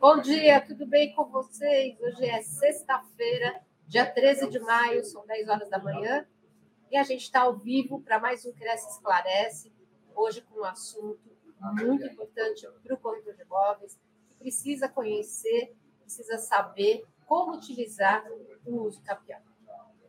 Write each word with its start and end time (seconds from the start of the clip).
Bom 0.00 0.20
dia, 0.20 0.60
tudo 0.60 0.86
bem 0.86 1.12
com 1.12 1.24
vocês? 1.24 2.00
Hoje 2.00 2.24
é 2.24 2.40
sexta-feira, 2.40 3.60
dia 3.84 4.06
13 4.06 4.48
de 4.48 4.60
maio, 4.60 5.04
são 5.04 5.26
10 5.26 5.48
horas 5.48 5.68
da 5.68 5.80
manhã, 5.80 6.24
e 6.88 6.96
a 6.96 7.02
gente 7.02 7.22
está 7.22 7.40
ao 7.40 7.56
vivo 7.56 8.00
para 8.02 8.20
mais 8.20 8.46
um 8.46 8.52
Cresce 8.52 8.92
Esclarece, 8.92 9.72
hoje 10.14 10.40
com 10.42 10.60
um 10.60 10.64
assunto 10.64 11.28
muito 11.82 12.06
importante 12.06 12.64
para 12.84 12.94
o 12.94 12.98
corretor 12.98 13.34
de 13.34 13.42
imóveis, 13.42 13.98
que 14.28 14.34
precisa 14.36 14.88
conhecer, 14.88 15.74
precisa 16.00 16.38
saber 16.38 17.04
como 17.26 17.56
utilizar 17.56 18.24
o 18.64 18.82
uso 18.84 19.02
capital. 19.02 19.42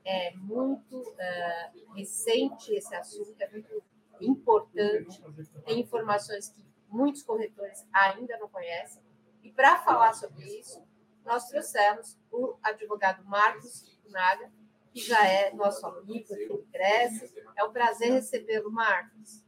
É 0.06 0.36
muito 0.36 1.00
uh, 1.00 1.94
recente 1.96 2.76
esse 2.76 2.94
assunto, 2.94 3.34
é 3.42 3.50
muito 3.50 3.84
importante, 4.22 5.20
tem 5.66 5.80
informações 5.80 6.50
que 6.50 6.64
muitos 6.88 7.24
corretores 7.24 7.88
ainda 7.92 8.38
não 8.38 8.48
conhecem, 8.50 9.09
e 9.44 9.52
para 9.52 9.78
falar 9.84 10.14
sobre 10.14 10.46
isso, 10.60 10.82
nós 11.26 11.48
trouxemos 11.48 12.18
o 12.32 12.56
advogado 12.64 13.24
Marcos 13.26 13.86
Naga, 14.10 14.52
que 14.94 15.02
já 15.02 15.26
é 15.28 15.54
nosso 15.54 15.86
amigo 15.86 16.36
que 16.36 16.72
cresce. 16.72 17.32
É 17.58 17.64
um 17.64 17.72
prazer 17.72 18.12
recebê-lo, 18.12 18.72
Marcos. 18.72 19.44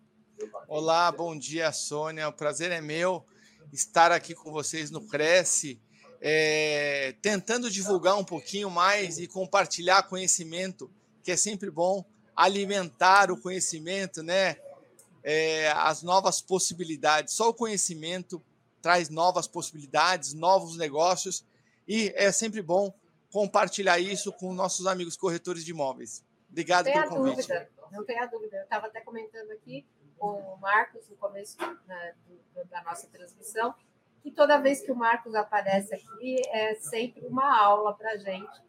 Olá, 0.68 1.12
bom 1.12 1.38
dia, 1.38 1.72
Sônia. 1.72 2.28
O 2.28 2.34
prazer 2.34 2.72
é 2.72 2.82
meu 2.82 3.26
estar 3.72 4.12
aqui 4.12 4.34
com 4.34 4.52
vocês 4.52 4.92
no 4.92 5.08
Cresce, 5.08 5.82
é, 6.20 7.16
tentando 7.22 7.70
divulgar 7.70 8.18
um 8.18 8.24
pouquinho 8.24 8.70
mais 8.70 9.18
e 9.18 9.28
compartilhar 9.28 10.04
conhecimento, 10.04 10.92
que 11.24 11.32
é 11.32 11.38
sempre 11.38 11.70
bom 11.72 12.04
alimentar 12.36 13.32
o 13.32 13.38
conhecimento, 13.38 14.24
né? 14.24 14.58
É, 15.24 15.72
as 15.72 16.02
novas 16.02 16.42
possibilidades. 16.42 17.36
Só 17.36 17.50
o 17.50 17.54
conhecimento 17.54 18.44
traz 18.82 19.10
novas 19.10 19.48
possibilidades, 19.48 20.34
novos 20.34 20.78
negócios 20.78 21.46
e 21.88 22.12
é 22.16 22.32
sempre 22.32 22.62
bom 22.62 22.94
compartilhar 23.32 24.00
isso 24.00 24.32
com 24.34 24.54
nossos 24.54 24.88
amigos 24.88 25.16
corretores 25.16 25.64
de 25.64 25.72
imóveis. 25.72 26.24
Obrigado 26.50 26.86
pelo 26.86 27.08
convite. 27.08 27.48
Dúvida, 27.48 27.70
não 27.92 28.04
tenha 28.04 28.26
dúvida. 28.26 28.58
Eu 28.58 28.64
estava 28.64 28.88
até 28.88 29.02
comentando 29.02 29.52
aqui 29.52 29.86
com 30.18 30.34
o 30.34 30.58
Marcos 30.58 31.08
no 31.10 31.16
começo 31.16 31.58
né, 31.88 32.14
do, 32.28 32.66
da 32.66 32.84
nossa 32.84 33.08
transmissão 33.08 33.74
que 34.22 34.32
toda 34.32 34.60
vez 34.60 34.82
que 34.82 34.92
o 34.92 34.96
Marcos 34.96 35.34
aparece 35.34 35.96
aqui 35.96 36.42
é 36.50 36.76
sempre 36.76 37.26
uma 37.26 37.58
aula 37.60 37.94
para 37.94 38.12
a 38.12 38.18
gente, 38.18 38.62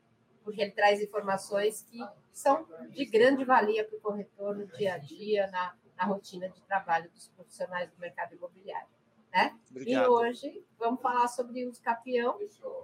porque 0.43 0.63
ele 0.63 0.71
traz 0.71 1.01
informações 1.01 1.83
que 1.83 1.99
são 2.33 2.67
de 2.91 3.05
grande 3.05 3.45
valia 3.45 3.85
para 3.85 3.97
o 3.97 4.01
corretor 4.01 4.57
no 4.57 4.67
dia 4.67 4.95
a 4.95 4.99
dia, 4.99 5.47
na, 5.49 5.75
na 5.97 6.05
rotina 6.05 6.49
de 6.49 6.61
trabalho 6.63 7.11
dos 7.11 7.29
profissionais 7.29 7.91
do 7.91 7.99
mercado 7.99 8.35
imobiliário. 8.35 8.89
Né? 9.33 9.59
E 9.87 9.99
hoje 9.99 10.63
vamos 10.79 11.01
falar 11.01 11.27
sobre 11.29 11.65
os 11.67 11.79
capião. 11.79 12.39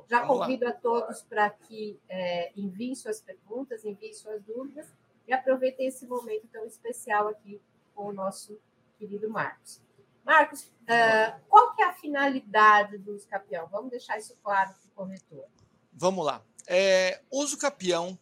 Já 0.08 0.20
vamos 0.20 0.38
convido 0.38 0.64
lá. 0.64 0.70
a 0.70 0.74
todos 0.74 1.22
para 1.22 1.50
que 1.50 2.00
é, 2.08 2.52
enviem 2.56 2.94
suas 2.94 3.20
perguntas, 3.20 3.84
enviem 3.84 4.14
suas 4.14 4.42
dúvidas 4.42 4.86
e 5.26 5.32
aproveitem 5.32 5.86
esse 5.86 6.06
momento 6.06 6.48
tão 6.50 6.64
especial 6.64 7.28
aqui 7.28 7.60
com 7.94 8.06
o 8.06 8.12
nosso 8.12 8.58
querido 8.98 9.28
Marcos. 9.28 9.82
Marcos, 10.24 10.64
uh, 10.64 11.40
qual 11.48 11.74
que 11.74 11.82
é 11.82 11.86
a 11.86 11.92
finalidade 11.94 12.98
do 12.98 13.14
uso 13.14 13.26
capião? 13.28 13.66
Vamos 13.68 13.90
deixar 13.90 14.18
isso 14.18 14.36
claro 14.42 14.70
para 14.70 14.88
o 14.88 14.90
corretor. 14.90 15.44
Vamos 15.92 16.24
lá. 16.24 16.44
É, 16.66 17.22
uso 17.30 17.58
capião, 17.58 18.18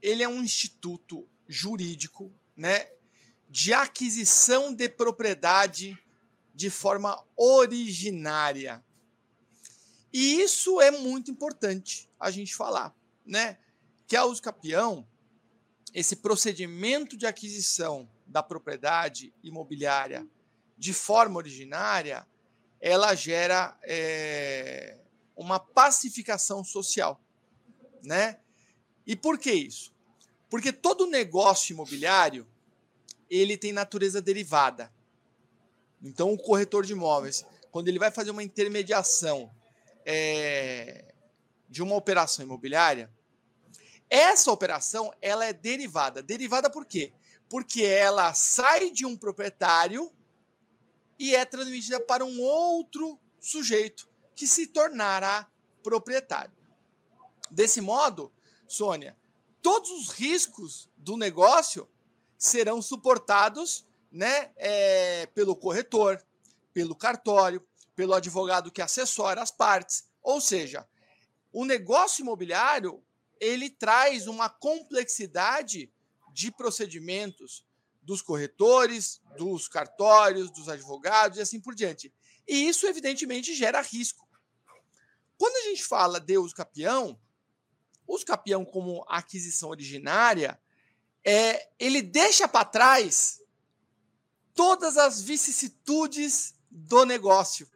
ele 0.00 0.22
é 0.22 0.28
um 0.28 0.42
instituto 0.42 1.28
jurídico, 1.46 2.32
né, 2.56 2.88
de 3.48 3.72
aquisição 3.72 4.72
de 4.72 4.88
propriedade 4.88 5.98
de 6.58 6.70
forma 6.70 7.24
originária. 7.36 8.84
E 10.12 10.40
isso 10.40 10.80
é 10.80 10.90
muito 10.90 11.30
importante 11.30 12.10
a 12.18 12.32
gente 12.32 12.52
falar, 12.52 12.92
né? 13.24 13.58
Que 14.08 14.16
a 14.16 14.24
uso 14.24 14.42
capião, 14.42 15.06
esse 15.94 16.16
procedimento 16.16 17.16
de 17.16 17.26
aquisição 17.26 18.10
da 18.26 18.42
propriedade 18.42 19.32
imobiliária 19.40 20.26
de 20.76 20.92
forma 20.92 21.36
originária, 21.36 22.26
ela 22.80 23.14
gera 23.14 23.78
é, 23.84 24.98
uma 25.36 25.60
pacificação 25.60 26.64
social, 26.64 27.20
né? 28.02 28.40
E 29.06 29.14
por 29.14 29.38
que 29.38 29.52
isso? 29.52 29.94
Porque 30.50 30.72
todo 30.72 31.06
negócio 31.06 31.72
imobiliário 31.72 32.44
ele 33.30 33.56
tem 33.56 33.72
natureza 33.72 34.20
derivada. 34.20 34.92
Então, 36.02 36.32
o 36.32 36.38
corretor 36.38 36.84
de 36.84 36.92
imóveis, 36.92 37.44
quando 37.70 37.88
ele 37.88 37.98
vai 37.98 38.10
fazer 38.10 38.30
uma 38.30 38.42
intermediação 38.42 39.50
é, 40.04 41.12
de 41.68 41.82
uma 41.82 41.96
operação 41.96 42.44
imobiliária, 42.44 43.10
essa 44.08 44.50
operação 44.50 45.12
ela 45.20 45.44
é 45.44 45.52
derivada. 45.52 46.22
Derivada 46.22 46.70
por 46.70 46.86
quê? 46.86 47.12
Porque 47.48 47.82
ela 47.82 48.32
sai 48.32 48.90
de 48.90 49.04
um 49.04 49.16
proprietário 49.16 50.10
e 51.18 51.34
é 51.34 51.44
transmitida 51.44 52.00
para 52.00 52.24
um 52.24 52.40
outro 52.40 53.18
sujeito 53.40 54.08
que 54.34 54.46
se 54.46 54.66
tornará 54.66 55.50
proprietário. 55.82 56.56
Desse 57.50 57.80
modo, 57.80 58.32
Sônia, 58.66 59.16
todos 59.60 59.90
os 59.90 60.10
riscos 60.10 60.88
do 60.96 61.16
negócio 61.16 61.88
serão 62.36 62.80
suportados 62.80 63.87
né, 64.10 64.50
é, 64.56 65.26
pelo 65.26 65.54
corretor, 65.54 66.22
pelo 66.72 66.94
cartório, 66.94 67.66
pelo 67.94 68.14
advogado 68.14 68.70
que 68.70 68.82
assessora 68.82 69.42
as 69.42 69.50
partes. 69.50 70.08
Ou 70.22 70.40
seja, 70.40 70.86
o 71.52 71.64
negócio 71.64 72.22
imobiliário 72.22 73.02
ele 73.40 73.70
traz 73.70 74.26
uma 74.26 74.48
complexidade 74.48 75.92
de 76.32 76.50
procedimentos 76.50 77.64
dos 78.02 78.22
corretores, 78.22 79.20
dos 79.36 79.68
cartórios, 79.68 80.50
dos 80.50 80.68
advogados 80.68 81.38
e 81.38 81.40
assim 81.40 81.60
por 81.60 81.74
diante. 81.74 82.12
E 82.46 82.68
isso, 82.68 82.86
evidentemente, 82.86 83.54
gera 83.54 83.80
risco. 83.80 84.26
Quando 85.36 85.56
a 85.56 85.68
gente 85.68 85.84
fala 85.84 86.18
de 86.18 86.38
uso 86.38 86.54
capião, 86.54 87.18
uso 88.06 88.24
capião 88.24 88.64
como 88.64 89.04
aquisição 89.08 89.68
originária, 89.68 90.60
é, 91.24 91.68
ele 91.78 92.00
deixa 92.00 92.48
para 92.48 92.64
trás 92.64 93.40
todas 94.58 94.96
as 94.96 95.22
vicissitudes 95.22 96.52
do 96.68 97.06
negócio. 97.06 97.70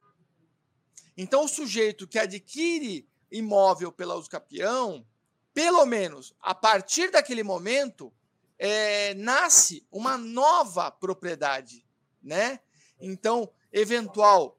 Então, 1.16 1.44
o 1.44 1.48
sujeito 1.48 2.08
que 2.08 2.18
adquire 2.18 3.08
imóvel 3.30 3.92
pela 3.92 4.16
usucapião, 4.16 5.06
pelo 5.54 5.86
menos 5.86 6.34
a 6.40 6.52
partir 6.56 7.12
daquele 7.12 7.44
momento, 7.44 8.12
é, 8.58 9.14
nasce 9.14 9.86
uma 9.92 10.18
nova 10.18 10.90
propriedade, 10.90 11.86
né? 12.20 12.58
Então, 13.00 13.48
eventual 13.72 14.58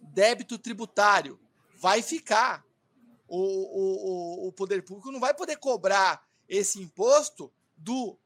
débito 0.00 0.58
tributário 0.58 1.38
vai 1.78 2.02
ficar. 2.02 2.66
O, 3.28 3.38
o, 3.38 4.48
o 4.48 4.52
poder 4.52 4.82
público 4.84 5.12
não 5.12 5.20
vai 5.20 5.32
poder 5.32 5.58
cobrar 5.58 6.26
esse 6.48 6.82
imposto 6.82 7.52
do, 7.76 8.18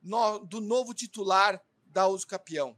no, 0.00 0.38
do 0.38 0.62
novo 0.62 0.94
titular 0.94 1.62
da 1.88 2.06
uso 2.06 2.26
capião, 2.26 2.76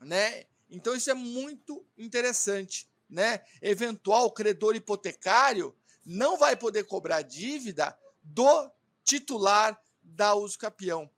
né? 0.00 0.44
Então 0.68 0.94
isso 0.94 1.10
é 1.10 1.14
muito 1.14 1.86
interessante, 1.96 2.88
né? 3.08 3.40
Eventual 3.62 4.30
credor 4.30 4.74
hipotecário 4.74 5.74
não 6.04 6.36
vai 6.36 6.56
poder 6.56 6.84
cobrar 6.84 7.22
dívida 7.22 7.96
do 8.22 8.70
titular 9.04 9.80
da 10.02 10.34
uso 10.34 10.58
capião. 10.58 11.10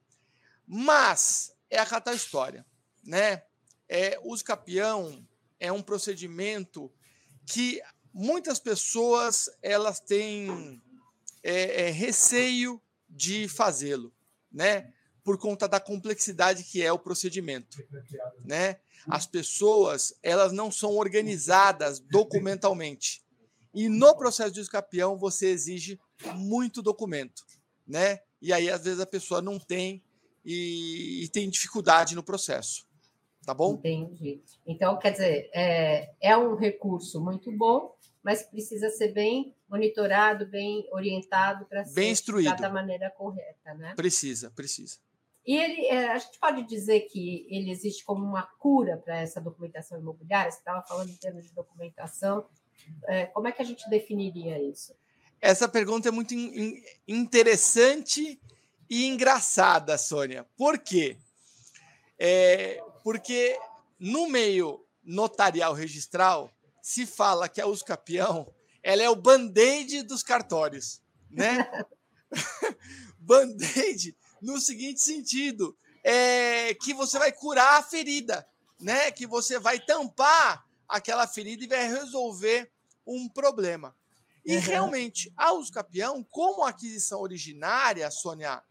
Mas 0.66 1.54
é 1.70 1.78
a 1.78 1.86
catar 1.86 2.14
história, 2.14 2.64
né? 3.02 3.42
É, 3.88 4.18
uso 4.22 4.44
capião 4.44 5.26
é 5.58 5.72
um 5.72 5.82
procedimento 5.82 6.92
que 7.46 7.82
muitas 8.12 8.58
pessoas 8.58 9.48
elas 9.62 10.00
têm 10.00 10.82
é, 11.42 11.86
é, 11.86 11.90
receio 11.90 12.82
de 13.08 13.48
fazê-lo, 13.48 14.12
né? 14.52 14.92
Por 15.28 15.36
conta 15.36 15.68
da 15.68 15.78
complexidade 15.78 16.64
que 16.64 16.82
é 16.82 16.90
o 16.90 16.98
procedimento, 16.98 17.84
né? 18.42 18.78
As 19.06 19.26
pessoas, 19.26 20.14
elas 20.22 20.52
não 20.54 20.72
são 20.72 20.96
organizadas 20.96 22.00
documentalmente. 22.00 23.22
E 23.74 23.90
no 23.90 24.16
processo 24.16 24.52
de 24.52 24.60
escapião 24.60 25.18
você 25.18 25.48
exige 25.48 26.00
muito 26.34 26.80
documento, 26.80 27.44
né? 27.86 28.20
E 28.40 28.54
aí 28.54 28.70
às 28.70 28.84
vezes 28.84 29.00
a 29.00 29.06
pessoa 29.06 29.42
não 29.42 29.58
tem 29.58 30.02
e, 30.42 31.24
e 31.24 31.28
tem 31.28 31.50
dificuldade 31.50 32.14
no 32.14 32.22
processo. 32.22 32.86
Tá 33.44 33.52
bom? 33.52 33.74
Entendi. 33.74 34.40
Então, 34.66 34.98
quer 34.98 35.12
dizer, 35.12 35.50
é, 35.52 36.10
é 36.22 36.36
um 36.38 36.54
recurso 36.54 37.20
muito 37.20 37.52
bom, 37.52 37.94
mas 38.22 38.44
precisa 38.44 38.88
ser 38.88 39.12
bem 39.12 39.54
monitorado, 39.68 40.46
bem 40.46 40.88
orientado 40.90 41.66
para 41.66 41.84
ser 41.84 41.94
bem 41.94 42.12
instruído 42.12 42.56
da 42.56 42.70
maneira 42.70 43.10
correta, 43.10 43.74
né? 43.74 43.92
Precisa, 43.94 44.50
precisa. 44.50 44.96
E 45.46 45.56
ele, 45.56 45.86
é, 45.86 46.10
a 46.10 46.18
gente 46.18 46.38
pode 46.38 46.62
dizer 46.64 47.00
que 47.02 47.46
ele 47.48 47.70
existe 47.70 48.04
como 48.04 48.24
uma 48.24 48.42
cura 48.42 48.96
para 48.98 49.18
essa 49.18 49.40
documentação 49.40 49.98
imobiliária? 49.98 50.50
Você 50.50 50.58
estava 50.58 50.82
falando 50.82 51.10
em 51.10 51.16
termos 51.16 51.46
de 51.46 51.54
documentação, 51.54 52.46
É, 53.06 53.26
como 53.26 53.48
é 53.48 53.52
que 53.52 53.60
a 53.60 53.64
gente 53.64 53.88
definiria 53.90 54.62
isso? 54.62 54.94
Essa 55.40 55.68
pergunta 55.68 56.08
é 56.08 56.12
muito 56.12 56.32
in 56.32 56.82
interessante 57.06 58.40
e 58.88 59.06
engraçada, 59.06 59.98
Sônia. 59.98 60.46
Por 60.56 60.78
quê? 60.78 61.16
É, 62.18 62.82
porque 63.02 63.58
no 63.98 64.28
meio 64.28 64.84
notarial 65.02 65.74
registral 65.74 66.50
se 66.82 67.04
fala 67.04 67.48
que 67.48 67.60
a 67.60 67.66
usucapião 67.66 68.52
ela 68.82 69.02
é 69.02 69.10
o 69.10 69.16
band-aid 69.16 70.02
dos 70.02 70.22
cartórios, 70.22 71.02
né? 71.30 71.68
band-aid 73.18 74.16
no 74.42 74.60
seguinte 74.60 75.00
sentido, 75.00 75.76
é 76.04 76.74
que 76.74 76.94
você 76.94 77.18
vai 77.18 77.32
curar 77.32 77.78
a 77.78 77.82
ferida, 77.82 78.46
né? 78.80 79.10
Que 79.10 79.26
você 79.26 79.58
vai 79.58 79.78
tampar 79.78 80.64
aquela 80.88 81.26
ferida 81.26 81.64
e 81.64 81.68
vai 81.68 81.86
resolver 81.88 82.70
um 83.06 83.28
problema. 83.28 83.94
E 84.44 84.56
uhum. 84.56 84.62
realmente, 84.62 85.32
a 85.36 85.52
usucapião, 85.52 86.24
como 86.30 86.64
aquisição 86.64 87.20
originária, 87.20 88.10
Sônia, 88.10 88.62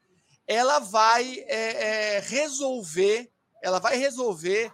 ela 0.48 0.80
vai 0.80 1.40
é, 1.48 2.16
é, 2.16 2.20
resolver, 2.20 3.32
ela 3.62 3.80
vai 3.80 3.98
resolver 3.98 4.74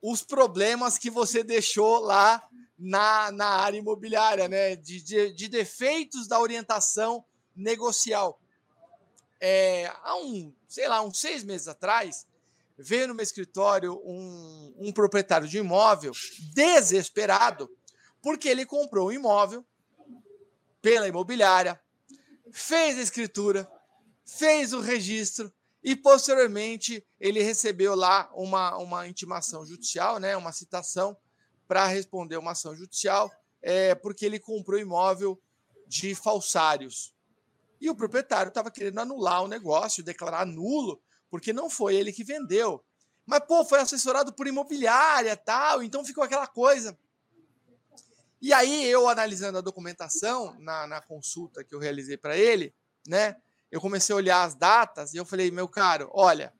os 0.00 0.22
problemas 0.22 0.96
que 0.96 1.10
você 1.10 1.42
deixou 1.42 1.98
lá 1.98 2.42
na, 2.78 3.30
na 3.32 3.46
área 3.46 3.76
imobiliária, 3.76 4.48
né? 4.48 4.76
De, 4.76 5.02
de, 5.02 5.34
de 5.34 5.48
defeitos 5.48 6.26
da 6.26 6.40
orientação 6.40 7.22
negocial. 7.54 8.39
É, 9.40 9.90
há 10.02 10.16
um, 10.16 10.54
sei 10.68 10.86
lá, 10.86 11.02
uns 11.02 11.18
seis 11.18 11.42
meses 11.42 11.66
atrás, 11.66 12.26
veio 12.76 13.08
no 13.08 13.14
meu 13.14 13.22
escritório 13.22 14.00
um, 14.04 14.74
um 14.78 14.92
proprietário 14.92 15.48
de 15.48 15.58
imóvel 15.58 16.12
desesperado, 16.54 17.70
porque 18.22 18.48
ele 18.48 18.66
comprou 18.66 19.08
um 19.08 19.12
imóvel 19.12 19.64
pela 20.82 21.08
imobiliária, 21.08 21.80
fez 22.52 22.98
a 22.98 23.02
escritura, 23.02 23.70
fez 24.24 24.72
o 24.72 24.80
registro 24.80 25.52
e 25.82 25.96
posteriormente 25.96 27.04
ele 27.18 27.42
recebeu 27.42 27.94
lá 27.94 28.30
uma, 28.34 28.76
uma 28.76 29.08
intimação 29.08 29.64
judicial, 29.66 30.18
né, 30.18 30.36
uma 30.36 30.52
citação 30.52 31.16
para 31.66 31.86
responder 31.86 32.36
uma 32.36 32.52
ação 32.52 32.74
judicial, 32.74 33.30
é, 33.62 33.94
porque 33.94 34.26
ele 34.26 34.38
comprou 34.38 34.78
imóvel 34.78 35.40
de 35.86 36.14
falsários. 36.14 37.14
E 37.80 37.88
o 37.88 37.94
proprietário 37.94 38.50
estava 38.50 38.70
querendo 38.70 38.98
anular 39.00 39.42
o 39.42 39.48
negócio, 39.48 40.04
declarar 40.04 40.44
nulo, 40.44 41.00
porque 41.30 41.52
não 41.52 41.70
foi 41.70 41.94
ele 41.94 42.12
que 42.12 42.22
vendeu. 42.22 42.84
Mas, 43.24 43.40
pô, 43.46 43.64
foi 43.64 43.80
assessorado 43.80 44.32
por 44.32 44.46
imobiliária 44.46 45.36
tal, 45.36 45.82
então 45.82 46.04
ficou 46.04 46.24
aquela 46.24 46.46
coisa. 46.46 46.98
E 48.42 48.52
aí, 48.52 48.84
eu 48.86 49.08
analisando 49.08 49.58
a 49.58 49.62
documentação 49.62 50.58
na, 50.58 50.86
na 50.86 51.00
consulta 51.00 51.62
que 51.62 51.74
eu 51.74 51.78
realizei 51.78 52.16
para 52.16 52.36
ele, 52.36 52.74
né? 53.06 53.36
Eu 53.70 53.80
comecei 53.80 54.12
a 54.12 54.16
olhar 54.16 54.42
as 54.42 54.54
datas 54.54 55.14
e 55.14 55.16
eu 55.16 55.24
falei, 55.24 55.50
meu 55.50 55.68
caro, 55.68 56.10
olha, 56.12 56.52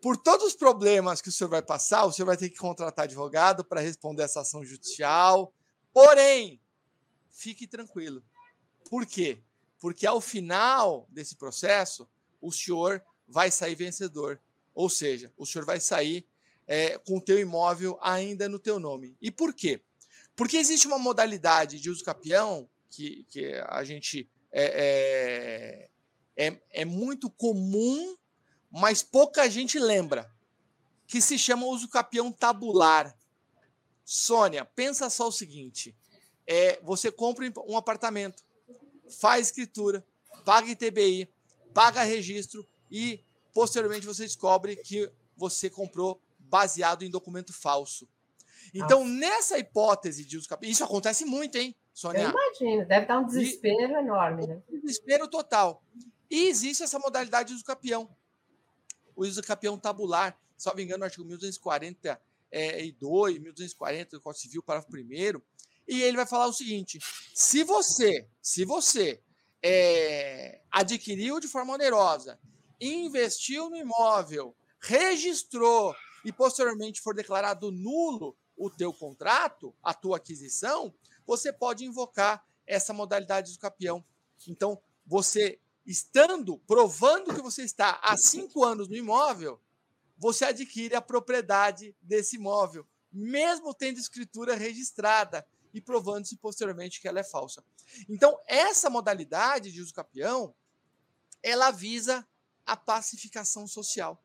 por 0.00 0.16
todos 0.16 0.46
os 0.46 0.54
problemas 0.54 1.20
que 1.20 1.28
o 1.28 1.32
senhor 1.32 1.50
vai 1.50 1.62
passar, 1.62 2.04
o 2.04 2.12
senhor 2.12 2.26
vai 2.26 2.36
ter 2.36 2.48
que 2.48 2.56
contratar 2.56 3.04
advogado 3.04 3.64
para 3.64 3.80
responder 3.80 4.22
essa 4.22 4.42
ação 4.42 4.64
judicial. 4.64 5.52
Porém, 5.92 6.60
fique 7.30 7.66
tranquilo. 7.66 8.22
Por 8.88 9.04
quê? 9.04 9.42
Porque 9.78 10.06
ao 10.06 10.20
final 10.20 11.06
desse 11.10 11.36
processo, 11.36 12.08
o 12.40 12.50
senhor 12.50 13.02
vai 13.26 13.50
sair 13.50 13.74
vencedor. 13.74 14.40
Ou 14.74 14.88
seja, 14.88 15.32
o 15.36 15.46
senhor 15.46 15.64
vai 15.64 15.80
sair 15.80 16.26
é, 16.66 16.98
com 16.98 17.18
o 17.18 17.20
teu 17.20 17.38
imóvel 17.38 17.98
ainda 18.00 18.48
no 18.48 18.58
teu 18.58 18.78
nome. 18.78 19.16
E 19.20 19.30
por 19.30 19.54
quê? 19.54 19.80
Porque 20.36 20.56
existe 20.56 20.86
uma 20.86 20.98
modalidade 20.98 21.80
de 21.80 21.90
uso 21.90 22.04
capião 22.04 22.68
que, 22.90 23.24
que 23.28 23.54
a 23.66 23.82
gente 23.84 24.28
é, 24.52 25.88
é, 26.36 26.46
é, 26.46 26.60
é 26.70 26.84
muito 26.84 27.28
comum 27.30 28.16
mas 28.70 29.02
pouca 29.02 29.48
gente 29.48 29.78
lembra, 29.78 30.30
que 31.06 31.20
se 31.20 31.38
chama 31.38 31.66
uso 31.66 31.88
capião 31.88 32.30
tabular. 32.30 33.16
Sônia, 34.04 34.64
pensa 34.64 35.08
só 35.08 35.28
o 35.28 35.32
seguinte: 35.32 35.96
é, 36.46 36.78
você 36.82 37.10
compra 37.10 37.50
um 37.66 37.76
apartamento, 37.76 38.44
faz 39.10 39.46
escritura, 39.46 40.04
paga 40.44 40.70
ITBI, 40.70 41.28
paga 41.74 42.02
registro 42.02 42.66
e 42.90 43.22
posteriormente 43.52 44.06
você 44.06 44.24
descobre 44.24 44.76
que 44.76 45.10
você 45.36 45.70
comprou 45.70 46.20
baseado 46.38 47.04
em 47.04 47.10
documento 47.10 47.52
falso. 47.52 48.08
Então, 48.74 49.00
Nossa. 49.00 49.12
nessa 49.12 49.58
hipótese 49.58 50.24
de 50.24 50.36
uso 50.36 50.48
capião, 50.48 50.70
isso 50.70 50.84
acontece 50.84 51.24
muito, 51.24 51.56
hein, 51.56 51.74
Sônia? 51.92 52.22
Eu 52.22 52.30
imagino, 52.30 52.86
deve 52.86 53.06
dar 53.06 53.18
um 53.18 53.26
desespero 53.26 53.92
e, 53.92 53.94
enorme, 53.94 54.46
né? 54.46 54.62
Desespero 54.68 55.26
total. 55.26 55.82
E 56.30 56.48
existe 56.48 56.82
essa 56.82 56.98
modalidade 56.98 57.48
de 57.48 57.54
uso 57.54 57.64
capião 57.64 58.08
o 59.18 59.22
uso 59.22 59.42
campeão 59.42 59.76
tabular, 59.76 60.38
se 60.56 60.68
não 60.68 60.76
me 60.76 60.84
engano, 60.84 61.00
no 61.00 61.06
artigo 61.06 61.24
1242, 61.24 63.38
1240 63.38 64.16
do 64.16 64.22
Código 64.22 64.40
Civil, 64.40 64.62
parágrafo 64.62 64.96
1 64.96 65.42
e 65.88 66.02
ele 66.02 66.18
vai 66.18 66.26
falar 66.26 66.46
o 66.46 66.52
seguinte: 66.52 66.98
se 67.34 67.64
você, 67.64 68.28
se 68.42 68.64
você 68.64 69.20
é, 69.62 70.60
adquiriu 70.70 71.40
de 71.40 71.48
forma 71.48 71.72
onerosa, 71.72 72.38
investiu 72.78 73.70
no 73.70 73.76
imóvel, 73.76 74.54
registrou 74.78 75.96
e 76.24 76.32
posteriormente 76.32 77.00
for 77.00 77.14
declarado 77.14 77.72
nulo 77.72 78.36
o 78.56 78.68
teu 78.68 78.92
contrato, 78.92 79.74
a 79.82 79.94
tua 79.94 80.18
aquisição, 80.18 80.92
você 81.26 81.52
pode 81.52 81.84
invocar 81.84 82.44
essa 82.66 82.92
modalidade 82.92 83.52
do 83.52 83.58
campeão. 83.58 84.04
Então, 84.46 84.80
você 85.06 85.58
estando, 85.86 86.58
provando 86.66 87.34
que 87.34 87.40
você 87.40 87.62
está 87.62 87.98
há 88.02 88.16
cinco 88.16 88.62
anos 88.62 88.88
no 88.88 88.96
imóvel, 88.96 89.58
você 90.18 90.44
adquire 90.44 90.94
a 90.94 91.00
propriedade 91.00 91.96
desse 92.02 92.36
imóvel, 92.36 92.86
mesmo 93.10 93.72
tendo 93.72 93.98
escritura 93.98 94.54
registrada 94.54 95.46
e 95.72 95.80
provando-se 95.80 96.36
posteriormente 96.36 97.00
que 97.00 97.08
ela 97.08 97.20
é 97.20 97.24
falsa. 97.24 97.62
Então, 98.08 98.38
essa 98.46 98.88
modalidade 98.88 99.72
de 99.72 99.80
uso 99.80 99.92
capião, 99.92 100.54
ela 101.42 101.70
visa 101.70 102.26
a 102.66 102.76
pacificação 102.76 103.66
social. 103.66 104.22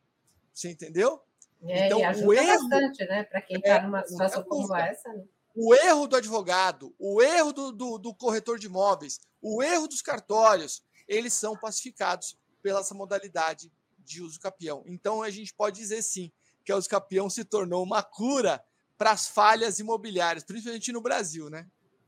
Você 0.52 0.70
entendeu? 0.70 1.20
É, 1.62 1.86
então, 1.86 1.98
o 1.98 2.32
erro, 2.32 2.68
bastante, 2.68 3.04
né? 3.06 3.24
Para 3.24 3.40
quem 3.40 3.56
está 3.56 3.76
é, 3.76 3.82
numa 3.82 4.04
situação 4.06 4.44
como 4.44 4.76
essa. 4.76 5.12
Né? 5.12 5.24
O 5.56 5.74
erro 5.74 6.06
do 6.06 6.16
advogado, 6.16 6.94
o 6.98 7.22
erro 7.22 7.52
do, 7.52 7.72
do, 7.72 7.98
do 7.98 8.14
corretor 8.14 8.58
de 8.58 8.66
imóveis, 8.66 9.20
o 9.40 9.62
erro 9.62 9.86
dos 9.86 10.02
cartórios, 10.02 10.84
eles 11.06 11.32
são 11.32 11.56
pacificados 11.56 12.36
pela 12.60 12.80
essa 12.80 12.94
modalidade 12.94 13.72
de 13.98 14.20
uso 14.20 14.40
capião. 14.40 14.82
Então 14.86 15.22
a 15.22 15.30
gente 15.30 15.54
pode 15.54 15.76
dizer 15.76 16.02
sim 16.02 16.32
que 16.64 16.72
o 16.72 16.76
uso 16.76 16.88
capião 16.88 17.30
se 17.30 17.44
tornou 17.44 17.82
uma 17.82 18.02
cura 18.02 18.62
para 18.96 19.12
as 19.12 19.26
falhas 19.26 19.78
imobiliárias, 19.78 20.44
principalmente 20.44 20.92
no 20.92 21.00
Brasil, 21.00 21.50
né? 21.50 21.66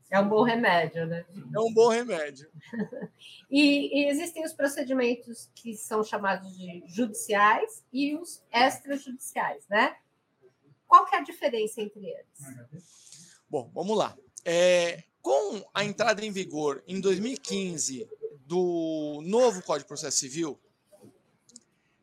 É 0.09 0.19
um 0.19 0.29
bom 0.29 0.41
remédio, 0.41 1.05
né? 1.05 1.25
É 1.53 1.59
um 1.59 1.73
bom 1.73 1.89
remédio. 1.89 2.49
e, 3.51 4.03
e, 4.03 4.09
existem 4.09 4.45
os 4.45 4.53
procedimentos 4.53 5.49
que 5.53 5.75
são 5.75 6.01
chamados 6.01 6.57
de 6.57 6.83
judiciais 6.87 7.83
e 7.91 8.15
os 8.15 8.41
extrajudiciais, 8.51 9.67
né? 9.69 9.97
Qual 10.87 11.05
que 11.05 11.15
é 11.15 11.19
a 11.19 11.23
diferença 11.23 11.81
entre 11.81 12.05
eles? 12.05 13.41
Bom, 13.49 13.69
vamos 13.73 13.97
lá. 13.97 14.17
É, 14.45 15.03
com 15.21 15.61
a 15.73 15.83
entrada 15.83 16.23
em 16.23 16.31
vigor 16.31 16.81
em 16.87 17.01
2015 17.01 18.07
do 18.45 19.19
novo 19.25 19.61
Código 19.61 19.83
de 19.83 19.87
Processo 19.89 20.17
Civil, 20.17 20.57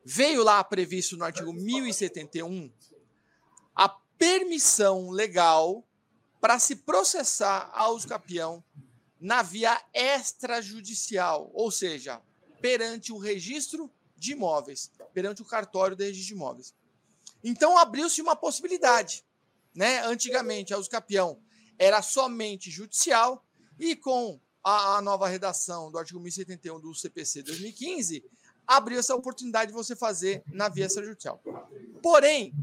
veio 0.04 0.44
lá 0.44 0.62
previsto 0.62 1.16
no 1.16 1.24
artigo 1.24 1.50
1071 1.54 2.70
a 2.92 2.93
permissão 4.24 5.10
legal 5.10 5.86
para 6.40 6.58
se 6.58 6.76
processar 6.76 7.70
ao 7.74 8.00
capião 8.00 8.64
na 9.20 9.42
via 9.42 9.78
extrajudicial, 9.92 11.50
ou 11.52 11.70
seja, 11.70 12.22
perante 12.58 13.12
o 13.12 13.18
registro 13.18 13.92
de 14.16 14.32
imóveis, 14.32 14.90
perante 15.12 15.42
o 15.42 15.44
cartório 15.44 15.94
de 15.94 16.04
registro 16.04 16.28
de 16.28 16.40
imóveis. 16.40 16.74
Então 17.42 17.76
abriu-se 17.76 18.22
uma 18.22 18.34
possibilidade, 18.34 19.22
né? 19.74 20.00
Antigamente 20.06 20.72
a 20.72 20.82
capião 20.88 21.38
era 21.78 22.00
somente 22.00 22.70
judicial 22.70 23.44
e 23.78 23.94
com 23.94 24.40
a, 24.62 24.96
a 24.96 25.02
nova 25.02 25.28
redação 25.28 25.90
do 25.90 25.98
artigo 25.98 26.18
1071 26.18 26.80
do 26.80 26.94
CPC 26.94 27.42
2015 27.42 28.24
abriu 28.66 28.98
essa 28.98 29.14
oportunidade 29.14 29.70
de 29.70 29.76
você 29.76 29.94
fazer 29.94 30.42
na 30.46 30.70
via 30.70 30.86
extrajudicial. 30.86 31.42
Porém, 32.02 32.54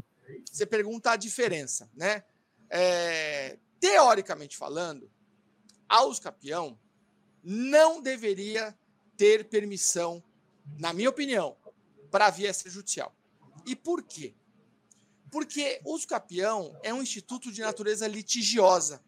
você 0.50 0.66
pergunta 0.66 1.10
a 1.10 1.16
diferença, 1.16 1.90
né? 1.94 2.24
É, 2.70 3.58
teoricamente 3.78 4.56
falando, 4.56 5.10
a 5.88 6.04
Uscapião 6.04 6.78
não 7.42 8.00
deveria 8.00 8.76
ter 9.16 9.48
permissão, 9.48 10.22
na 10.78 10.92
minha 10.92 11.10
opinião, 11.10 11.56
para 12.10 12.26
a 12.26 12.30
via 12.30 12.50
extrajudicial. 12.50 13.14
E 13.66 13.76
por 13.76 14.02
quê? 14.02 14.34
Porque 15.30 15.80
o 15.84 15.94
Uscapião 15.94 16.78
é 16.82 16.92
um 16.92 17.02
instituto 17.02 17.50
de 17.50 17.60
natureza 17.60 18.06
litigiosa. 18.06 19.02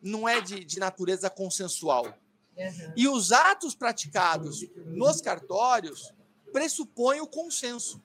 não 0.00 0.28
é 0.28 0.40
de, 0.40 0.64
de 0.64 0.78
natureza 0.78 1.28
consensual. 1.28 2.04
Uhum. 2.56 2.92
E 2.96 3.08
os 3.08 3.32
atos 3.32 3.74
praticados 3.74 4.64
nos 4.86 5.20
cartórios 5.20 6.12
pressupõem 6.52 7.20
o 7.20 7.26
consenso. 7.26 8.02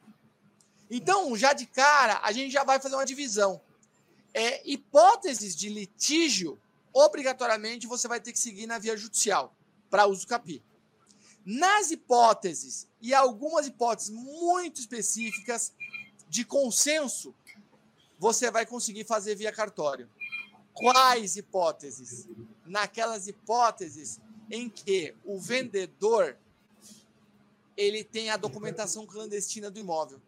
Então, 0.93 1.37
já 1.37 1.53
de 1.53 1.65
cara, 1.65 2.19
a 2.21 2.33
gente 2.33 2.51
já 2.51 2.65
vai 2.65 2.77
fazer 2.77 2.95
uma 2.95 3.05
divisão. 3.05 3.61
É, 4.33 4.61
hipóteses 4.69 5.55
de 5.55 5.69
litígio, 5.69 6.59
obrigatoriamente 6.91 7.87
você 7.87 8.09
vai 8.09 8.19
ter 8.19 8.33
que 8.33 8.39
seguir 8.39 8.67
na 8.67 8.77
via 8.77 8.97
judicial 8.97 9.55
para 9.89 10.05
uso 10.05 10.27
capi. 10.27 10.61
Nas 11.45 11.91
hipóteses, 11.91 12.89
e 13.01 13.13
algumas 13.13 13.67
hipóteses 13.67 14.09
muito 14.09 14.81
específicas 14.81 15.73
de 16.27 16.43
consenso, 16.43 17.33
você 18.19 18.51
vai 18.51 18.65
conseguir 18.65 19.05
fazer 19.05 19.35
via 19.35 19.51
cartório. 19.51 20.09
Quais 20.73 21.37
hipóteses? 21.37 22.27
Naquelas 22.65 23.29
hipóteses 23.29 24.19
em 24.49 24.69
que 24.69 25.15
o 25.23 25.39
vendedor 25.39 26.37
ele 27.77 28.03
tem 28.03 28.29
a 28.29 28.35
documentação 28.35 29.07
clandestina 29.07 29.71
do 29.71 29.79
imóvel. 29.79 30.21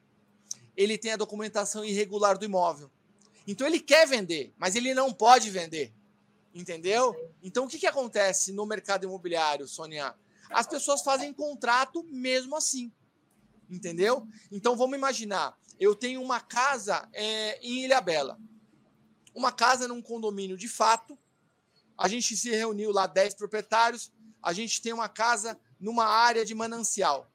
Ele 0.75 0.97
tem 0.97 1.11
a 1.11 1.17
documentação 1.17 1.83
irregular 1.85 2.37
do 2.37 2.45
imóvel. 2.45 2.89
Então 3.47 3.67
ele 3.67 3.79
quer 3.79 4.07
vender, 4.07 4.53
mas 4.57 4.75
ele 4.75 4.93
não 4.93 5.11
pode 5.13 5.49
vender. 5.49 5.93
Entendeu? 6.53 7.15
Então 7.41 7.65
o 7.65 7.67
que, 7.67 7.79
que 7.79 7.87
acontece 7.87 8.51
no 8.51 8.65
mercado 8.65 9.05
imobiliário, 9.05 9.67
Sônia? 9.67 10.15
As 10.49 10.67
pessoas 10.67 11.01
fazem 11.01 11.33
contrato 11.33 12.03
mesmo 12.03 12.55
assim. 12.55 12.91
Entendeu? 13.69 14.27
Então 14.51 14.75
vamos 14.75 14.97
imaginar: 14.97 15.57
eu 15.79 15.95
tenho 15.95 16.21
uma 16.21 16.39
casa 16.39 17.07
é, 17.11 17.59
em 17.61 17.83
Ilha 17.83 17.99
Bela. 17.99 18.39
Uma 19.33 19.51
casa 19.51 19.87
num 19.87 20.01
condomínio 20.01 20.55
de 20.55 20.67
fato. 20.67 21.17
A 21.97 22.07
gente 22.07 22.37
se 22.37 22.49
reuniu 22.51 22.91
lá, 22.91 23.07
10 23.07 23.33
proprietários. 23.33 24.11
A 24.41 24.53
gente 24.53 24.81
tem 24.81 24.93
uma 24.93 25.09
casa 25.09 25.59
numa 25.79 26.05
área 26.05 26.45
de 26.45 26.53
manancial. 26.53 27.32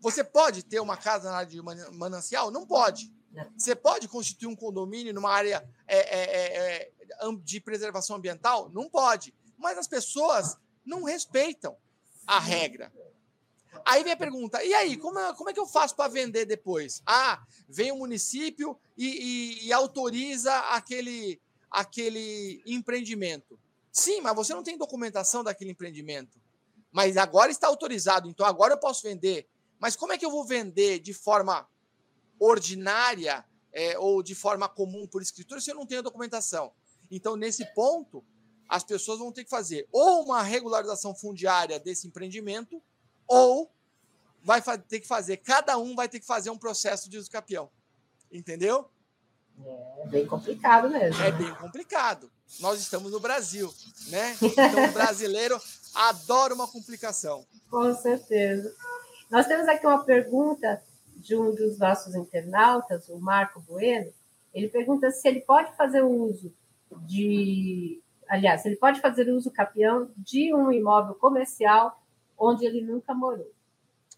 Você 0.00 0.22
pode 0.22 0.62
ter 0.62 0.80
uma 0.80 0.96
casa 0.96 1.30
na 1.30 1.38
área 1.38 1.50
de 1.50 1.62
manancial? 1.92 2.50
Não 2.50 2.66
pode. 2.66 3.12
Você 3.56 3.74
pode 3.74 4.08
constituir 4.08 4.48
um 4.48 4.56
condomínio 4.56 5.12
numa 5.12 5.30
área 5.30 5.68
é, 5.86 5.98
é, 5.98 6.22
é, 6.22 6.92
é 7.18 7.36
de 7.42 7.60
preservação 7.60 8.16
ambiental? 8.16 8.70
Não 8.70 8.88
pode. 8.88 9.34
Mas 9.58 9.78
as 9.78 9.86
pessoas 9.86 10.56
não 10.84 11.02
respeitam 11.02 11.76
a 12.26 12.38
regra. 12.38 12.92
Aí 13.84 14.02
vem 14.02 14.12
a 14.12 14.16
pergunta: 14.16 14.62
e 14.64 14.74
aí, 14.74 14.96
como 14.96 15.18
é, 15.18 15.34
como 15.34 15.50
é 15.50 15.52
que 15.52 15.60
eu 15.60 15.66
faço 15.66 15.94
para 15.94 16.10
vender 16.10 16.44
depois? 16.44 17.02
Ah, 17.06 17.44
vem 17.68 17.92
o 17.92 17.96
município 17.96 18.78
e, 18.96 19.06
e, 19.06 19.66
e, 19.66 19.72
autoriza 19.72 20.52
aquele, 20.70 21.40
aquele 21.70 22.62
empreendimento. 22.66 23.58
Sim, 23.92 24.20
mas 24.20 24.34
você 24.34 24.54
não 24.54 24.62
tem 24.62 24.76
documentação 24.76 25.44
daquele 25.44 25.70
empreendimento. 25.70 26.38
Mas 26.90 27.16
agora 27.16 27.50
está 27.50 27.66
autorizado, 27.66 28.28
então 28.28 28.46
agora 28.46 28.74
eu 28.74 28.78
posso 28.78 29.02
vender. 29.02 29.48
Mas 29.78 29.96
como 29.96 30.12
é 30.12 30.18
que 30.18 30.24
eu 30.24 30.30
vou 30.30 30.44
vender 30.44 30.98
de 30.98 31.12
forma 31.12 31.68
ordinária 32.38 33.44
é, 33.72 33.98
ou 33.98 34.22
de 34.22 34.34
forma 34.34 34.68
comum 34.68 35.06
por 35.06 35.22
escritura 35.22 35.60
se 35.60 35.70
eu 35.70 35.74
não 35.74 35.86
tenho 35.86 36.02
documentação? 36.02 36.72
Então, 37.10 37.36
nesse 37.36 37.64
ponto, 37.74 38.24
as 38.68 38.82
pessoas 38.82 39.18
vão 39.18 39.32
ter 39.32 39.44
que 39.44 39.50
fazer 39.50 39.86
ou 39.92 40.24
uma 40.24 40.42
regularização 40.42 41.14
fundiária 41.14 41.78
desse 41.78 42.06
empreendimento, 42.06 42.82
ou 43.26 43.70
vai 44.42 44.60
ter 44.78 45.00
que 45.00 45.06
fazer, 45.06 45.38
cada 45.38 45.76
um 45.76 45.94
vai 45.94 46.08
ter 46.08 46.20
que 46.20 46.26
fazer 46.26 46.50
um 46.50 46.58
processo 46.58 47.10
de 47.10 47.18
uso 47.18 47.30
capião. 47.30 47.70
Entendeu? 48.30 48.88
É 49.98 50.06
bem 50.06 50.26
complicado 50.26 50.88
mesmo. 50.88 51.22
É 51.22 51.32
bem 51.32 51.52
complicado. 51.54 52.30
Nós 52.60 52.80
estamos 52.80 53.10
no 53.10 53.18
Brasil, 53.18 53.72
né? 54.08 54.36
Então 54.40 54.84
o 54.88 54.92
brasileiro 54.92 55.60
adora 55.94 56.54
uma 56.54 56.68
complicação. 56.68 57.46
Com 57.70 57.94
certeza. 57.94 58.74
Nós 59.30 59.46
temos 59.46 59.66
aqui 59.68 59.86
uma 59.86 60.04
pergunta 60.04 60.82
de 61.16 61.34
um 61.34 61.54
dos 61.54 61.78
nossos 61.78 62.14
internautas, 62.14 63.08
o 63.08 63.18
Marco 63.18 63.60
Bueno. 63.60 64.12
Ele 64.54 64.68
pergunta 64.68 65.10
se 65.10 65.26
ele 65.26 65.40
pode 65.40 65.74
fazer 65.76 66.02
uso 66.02 66.52
de. 67.06 68.00
Aliás, 68.28 68.64
ele 68.64 68.76
pode 68.76 69.00
fazer 69.00 69.28
uso 69.30 69.50
capião 69.50 70.10
de 70.16 70.54
um 70.54 70.72
imóvel 70.72 71.14
comercial 71.14 72.00
onde 72.38 72.64
ele 72.64 72.80
nunca 72.80 73.14
morou. 73.14 73.50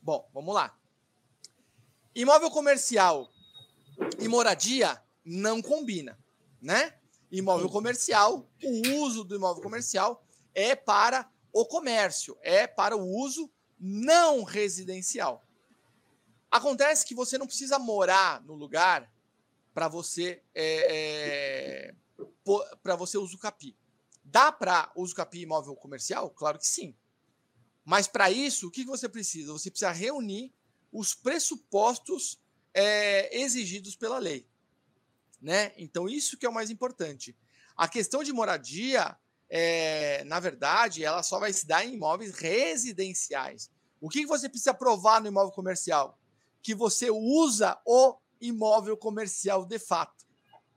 Bom, 0.02 0.28
vamos 0.32 0.54
lá. 0.54 0.74
Imóvel 2.14 2.50
comercial 2.50 3.28
e 4.18 4.28
moradia 4.28 5.00
não 5.24 5.60
combina, 5.60 6.18
né? 6.60 6.94
Imóvel 7.30 7.68
comercial, 7.68 8.46
o 8.62 9.02
uso 9.02 9.24
do 9.24 9.36
imóvel 9.36 9.62
comercial 9.62 10.24
é 10.54 10.74
para 10.74 11.30
o 11.52 11.66
comércio, 11.66 12.36
é 12.42 12.66
para 12.66 12.96
o 12.96 13.06
uso 13.06 13.50
não 13.78 14.42
residencial. 14.42 15.46
Acontece 16.50 17.04
que 17.04 17.14
você 17.14 17.36
não 17.36 17.46
precisa 17.46 17.78
morar 17.78 18.42
no 18.42 18.54
lugar 18.54 19.10
para 19.74 19.86
você 19.88 20.42
é, 20.54 21.92
é, 21.92 21.94
para 22.82 22.96
você 22.96 23.18
capi. 23.40 23.76
Dá 24.24 24.50
para 24.50 24.90
uso 24.96 25.14
capi 25.14 25.40
imóvel 25.40 25.76
comercial? 25.76 26.30
Claro 26.30 26.58
que 26.58 26.66
sim. 26.66 26.96
Mas 27.84 28.06
para 28.06 28.30
isso, 28.30 28.68
o 28.68 28.70
que 28.70 28.84
você 28.84 29.08
precisa? 29.08 29.52
Você 29.52 29.70
precisa 29.70 29.92
reunir 29.92 30.52
os 30.92 31.14
pressupostos 31.14 32.38
é, 32.74 33.40
exigidos 33.40 33.96
pela 33.96 34.18
lei. 34.18 34.46
Né? 35.40 35.72
Então, 35.76 36.08
isso 36.08 36.36
que 36.36 36.44
é 36.44 36.48
o 36.48 36.52
mais 36.52 36.70
importante. 36.70 37.36
A 37.76 37.88
questão 37.88 38.22
de 38.22 38.32
moradia, 38.32 39.16
é, 39.50 40.22
na 40.24 40.38
verdade, 40.40 41.04
ela 41.04 41.22
só 41.22 41.38
vai 41.38 41.52
se 41.52 41.66
dar 41.66 41.84
em 41.84 41.94
imóveis 41.94 42.34
residenciais. 42.34 43.70
O 44.00 44.08
que 44.08 44.26
você 44.26 44.48
precisa 44.48 44.74
provar 44.74 45.20
no 45.20 45.28
imóvel 45.28 45.52
comercial? 45.52 46.18
Que 46.62 46.74
você 46.74 47.10
usa 47.10 47.78
o 47.84 48.16
imóvel 48.40 48.96
comercial 48.96 49.64
de 49.64 49.78
fato. 49.78 50.24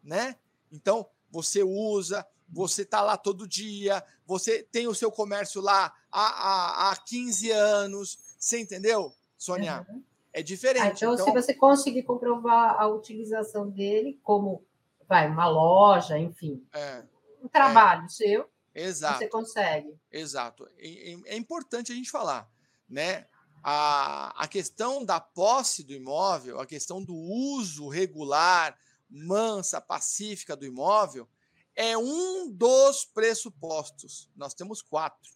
Né? 0.03 0.35
Então, 0.71 1.05
você 1.29 1.63
usa, 1.63 2.25
você 2.49 2.81
está 2.81 3.01
lá 3.01 3.17
todo 3.17 3.47
dia, 3.47 4.03
você 4.25 4.63
tem 4.63 4.87
o 4.87 4.95
seu 4.95 5.11
comércio 5.11 5.61
lá 5.61 5.93
há, 6.11 6.21
há, 6.21 6.91
há 6.91 6.95
15 6.95 7.51
anos. 7.51 8.17
Você 8.39 8.59
entendeu, 8.59 9.13
Sônia? 9.37 9.85
Uhum. 9.89 10.03
É 10.33 10.41
diferente. 10.41 10.83
Ah, 10.83 10.87
então, 10.95 11.13
então, 11.13 11.25
se 11.25 11.31
você 11.31 11.53
conseguir 11.53 12.03
comprovar 12.03 12.79
a 12.79 12.87
utilização 12.87 13.69
dele 13.69 14.19
como 14.23 14.63
vai, 15.07 15.29
uma 15.29 15.47
loja, 15.47 16.17
enfim, 16.17 16.65
é, 16.73 17.03
um 17.43 17.47
trabalho 17.49 18.05
é, 18.05 18.07
seu, 18.07 18.49
exato, 18.73 19.19
você 19.19 19.27
consegue. 19.27 19.99
Exato. 20.11 20.67
É, 20.77 21.33
é 21.33 21.35
importante 21.35 21.91
a 21.91 21.95
gente 21.95 22.11
falar, 22.11 22.49
né? 22.87 23.27
A, 23.63 24.43
a 24.43 24.47
questão 24.47 25.05
da 25.05 25.19
posse 25.19 25.83
do 25.83 25.93
imóvel, 25.93 26.59
a 26.59 26.65
questão 26.65 27.03
do 27.03 27.13
uso 27.13 27.87
regular, 27.87 28.77
mansa, 29.07 29.79
pacífica 29.79 30.55
do 30.55 30.65
imóvel, 30.65 31.29
é 31.75 31.97
um 31.97 32.49
dos 32.49 33.05
pressupostos. 33.05 34.29
Nós 34.35 34.53
temos 34.53 34.81
quatro, 34.81 35.31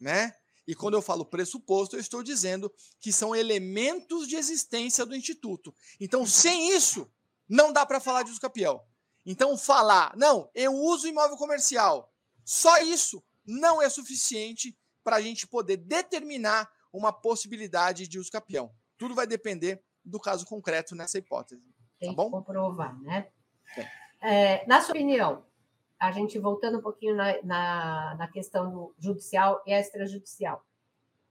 né? 0.00 0.34
E 0.66 0.74
quando 0.74 0.94
eu 0.94 1.02
falo 1.02 1.24
pressuposto, 1.24 1.96
eu 1.96 2.00
estou 2.00 2.22
dizendo 2.22 2.70
que 3.00 3.10
são 3.10 3.34
elementos 3.34 4.28
de 4.28 4.36
existência 4.36 5.06
do 5.06 5.16
instituto. 5.16 5.74
Então, 5.98 6.26
sem 6.26 6.76
isso, 6.76 7.10
não 7.48 7.72
dá 7.72 7.86
para 7.86 8.00
falar 8.00 8.22
de 8.22 8.30
uso 8.30 8.40
capião. 8.40 8.84
Então, 9.24 9.56
falar, 9.56 10.14
não, 10.14 10.50
eu 10.54 10.74
uso 10.74 11.08
imóvel 11.08 11.38
comercial, 11.38 12.12
só 12.48 12.78
isso 12.78 13.22
não 13.44 13.82
é 13.82 13.90
suficiente 13.90 14.74
para 15.04 15.16
a 15.16 15.20
gente 15.20 15.46
poder 15.46 15.76
determinar 15.76 16.66
uma 16.90 17.12
possibilidade 17.12 18.08
de 18.08 18.18
uso 18.18 18.30
capião. 18.30 18.74
Tudo 18.96 19.14
vai 19.14 19.26
depender 19.26 19.84
do 20.02 20.18
caso 20.18 20.46
concreto 20.46 20.94
nessa 20.94 21.18
hipótese. 21.18 21.60
Tá 21.60 21.74
Tem 22.00 22.08
tá 22.08 22.16
bom? 22.16 22.24
que 22.24 22.30
comprovar, 22.30 22.98
né? 23.02 23.28
É, 24.22 24.66
na 24.66 24.80
sua 24.80 24.92
opinião, 24.92 25.44
a 26.00 26.10
gente 26.10 26.38
voltando 26.38 26.78
um 26.78 26.82
pouquinho 26.82 27.14
na, 27.14 27.42
na, 27.42 28.14
na 28.14 28.28
questão 28.28 28.70
do 28.70 28.94
judicial 28.98 29.62
e 29.66 29.72
extrajudicial, 29.74 30.64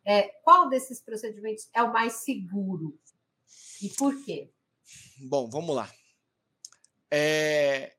é, 0.05 0.27
qual 0.43 0.69
desses 0.69 1.01
procedimentos 1.01 1.67
é 1.73 1.81
o 1.81 1.91
mais 1.91 2.13
seguro 2.13 2.95
e 3.81 3.89
por 3.89 4.23
quê? 4.23 4.51
Bom, 5.27 5.49
vamos 5.49 5.75
lá. 5.75 5.91
É, 7.09 7.95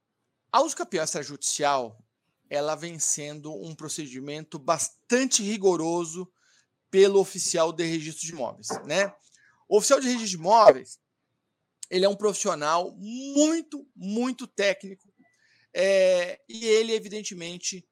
a 0.52 0.62
uso 0.62 0.76
campeão 0.76 1.02
extrajudicial 1.02 1.98
ela 2.48 2.74
vem 2.74 2.98
sendo 2.98 3.52
um 3.54 3.74
procedimento 3.74 4.58
bastante 4.58 5.42
rigoroso 5.42 6.30
pelo 6.90 7.20
oficial 7.20 7.72
de 7.72 7.84
registro 7.84 8.26
de 8.26 8.32
imóveis, 8.32 8.68
né? 8.86 9.12
O 9.68 9.76
oficial 9.76 10.00
de 10.00 10.06
registro 10.06 10.30
de 10.30 10.36
imóveis 10.36 10.98
ele 11.90 12.04
é 12.04 12.08
um 12.08 12.16
profissional 12.16 12.94
muito, 12.96 13.88
muito 13.96 14.46
técnico 14.46 15.08
é, 15.72 16.40
e 16.48 16.66
ele, 16.66 16.92
evidentemente, 16.92 17.86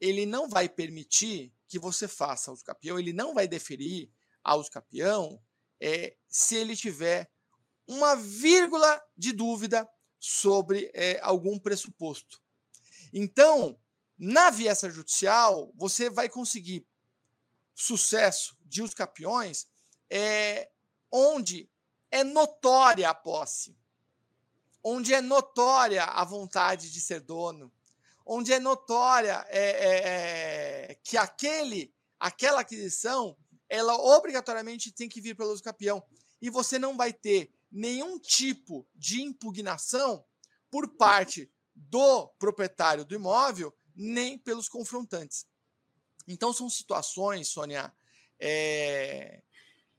ele 0.00 0.26
não 0.26 0.48
vai 0.48 0.68
permitir 0.68 1.52
que 1.66 1.78
você 1.78 2.08
faça 2.08 2.52
uso 2.52 2.64
capião, 2.64 2.98
ele 2.98 3.12
não 3.12 3.34
vai 3.34 3.46
deferir 3.46 4.10
ao 4.42 4.60
uso 4.60 4.70
capião 4.70 5.40
é, 5.80 6.16
se 6.28 6.56
ele 6.56 6.76
tiver 6.76 7.30
uma 7.86 8.14
vírgula 8.16 9.02
de 9.16 9.32
dúvida 9.32 9.88
sobre 10.18 10.90
é, 10.94 11.18
algum 11.22 11.58
pressuposto. 11.58 12.40
Então, 13.12 13.78
Na 14.18 14.50
via 14.50 14.72
extrajudicial, 14.72 15.72
você 15.76 16.10
vai 16.10 16.28
conseguir 16.28 16.84
sucesso 17.74 18.56
de 18.64 18.82
os 18.82 18.92
capiões 18.92 19.68
é, 20.10 20.68
onde 21.12 21.70
é 22.10 22.24
notória 22.24 23.08
a 23.08 23.14
posse, 23.14 23.76
onde 24.82 25.14
é 25.14 25.20
notória 25.20 26.02
a 26.02 26.24
vontade 26.24 26.90
de 26.90 27.00
ser 27.00 27.20
dono, 27.20 27.72
onde 28.26 28.52
é 28.52 28.58
notória 28.58 29.46
é, 29.48 29.60
é, 29.60 30.90
é, 30.90 30.94
que 31.02 31.16
aquele, 31.16 31.94
aquela 32.18 32.60
aquisição, 32.60 33.36
ela 33.68 33.94
obrigatoriamente 33.94 34.90
tem 34.90 35.08
que 35.08 35.20
vir 35.20 35.36
pelo 35.36 35.52
uso 35.52 35.62
capião. 35.62 36.02
E 36.40 36.50
você 36.50 36.78
não 36.78 36.96
vai 36.96 37.12
ter 37.12 37.52
nenhum 37.70 38.18
tipo 38.18 38.86
de 38.94 39.22
impugnação 39.22 40.24
por 40.70 40.88
parte 40.96 41.50
do 41.74 42.26
proprietário 42.38 43.04
do 43.04 43.14
imóvel, 43.14 43.74
nem 43.98 44.38
pelos 44.38 44.68
confrontantes. 44.68 45.44
Então, 46.26 46.52
são 46.52 46.70
situações, 46.70 47.48
Sônia, 47.48 47.92
é, 48.38 49.42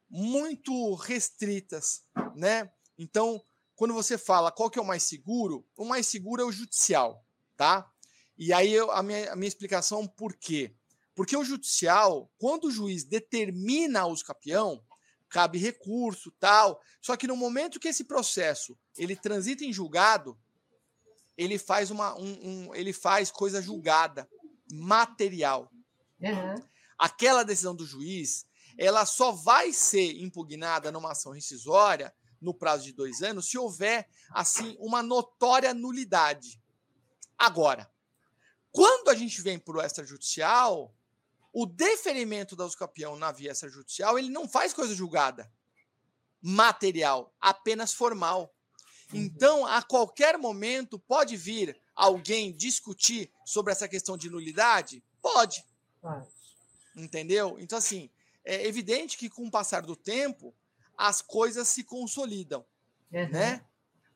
muito 0.09 0.95
restritas, 0.95 2.05
né? 2.35 2.71
Então, 2.97 3.43
quando 3.75 3.93
você 3.93 4.17
fala 4.17 4.51
qual 4.51 4.69
que 4.69 4.79
é 4.79 4.81
o 4.81 4.85
mais 4.85 5.03
seguro, 5.03 5.65
o 5.75 5.83
mais 5.83 6.07
seguro 6.07 6.41
é 6.41 6.45
o 6.45 6.51
judicial, 6.51 7.25
tá? 7.57 7.91
E 8.37 8.53
aí 8.53 8.73
eu, 8.73 8.89
a, 8.91 9.03
minha, 9.03 9.33
a 9.33 9.35
minha 9.35 9.47
explicação 9.47 10.07
por 10.07 10.33
quê? 10.35 10.73
Porque 11.13 11.35
o 11.35 11.43
judicial, 11.43 12.31
quando 12.37 12.65
o 12.65 12.71
juiz 12.71 13.03
determina 13.03 14.05
o 14.05 14.11
uso 14.11 14.23
capião, 14.23 14.81
cabe 15.29 15.57
recurso, 15.59 16.31
tal. 16.39 16.81
Só 17.01 17.15
que 17.15 17.27
no 17.27 17.35
momento 17.35 17.79
que 17.79 17.87
esse 17.87 18.03
processo 18.03 18.77
ele 18.97 19.15
transita 19.15 19.63
em 19.63 19.71
julgado, 19.71 20.37
ele 21.39 21.57
faz 21.57 21.89
uma 21.89 22.13
um, 22.19 22.67
um 22.67 22.75
ele 22.75 22.91
faz 22.91 23.31
coisa 23.31 23.61
julgada, 23.61 24.29
material. 24.69 25.71
Uhum. 26.19 26.61
Aquela 26.97 27.43
decisão 27.43 27.73
do 27.73 27.85
juiz, 27.85 28.45
ela 28.77 29.05
só 29.05 29.31
vai 29.31 29.71
ser 29.71 30.21
impugnada 30.21 30.91
numa 30.91 31.13
ação 31.13 31.31
rescisória 31.31 32.13
no 32.41 32.53
prazo 32.53 32.83
de 32.83 32.91
dois 32.91 33.21
anos 33.21 33.49
se 33.49 33.57
houver 33.57 34.09
assim 34.31 34.75
uma 34.79 35.01
notória 35.01 35.73
nulidade. 35.73 36.61
Agora, 37.37 37.89
quando 38.69 39.07
a 39.07 39.15
gente 39.15 39.41
vem 39.41 39.57
para 39.57 39.77
o 39.77 39.81
extrajudicial, 39.81 40.93
o 41.53 41.65
deferimento 41.65 42.53
da 42.53 42.65
usucapião 42.65 43.15
na 43.15 43.31
via 43.31 43.51
extrajudicial, 43.53 44.19
ele 44.19 44.29
não 44.29 44.47
faz 44.47 44.73
coisa 44.73 44.93
julgada, 44.93 45.49
material, 46.41 47.33
apenas 47.39 47.93
formal. 47.93 48.53
Uhum. 49.13 49.19
Então, 49.21 49.65
a 49.65 49.81
qualquer 49.81 50.37
momento, 50.37 50.99
pode 50.99 51.35
vir 51.35 51.79
alguém 51.95 52.51
discutir 52.51 53.31
sobre 53.45 53.71
essa 53.71 53.87
questão 53.87 54.17
de 54.17 54.29
nulidade? 54.29 55.03
Pode. 55.21 55.65
Entendeu? 56.95 57.57
Então, 57.59 57.77
assim, 57.77 58.09
é 58.43 58.65
evidente 58.65 59.17
que 59.17 59.29
com 59.29 59.45
o 59.47 59.51
passar 59.51 59.81
do 59.81 59.95
tempo, 59.95 60.53
as 60.97 61.21
coisas 61.21 61.67
se 61.67 61.83
consolidam, 61.83 62.65
uhum. 63.11 63.29
né? 63.29 63.65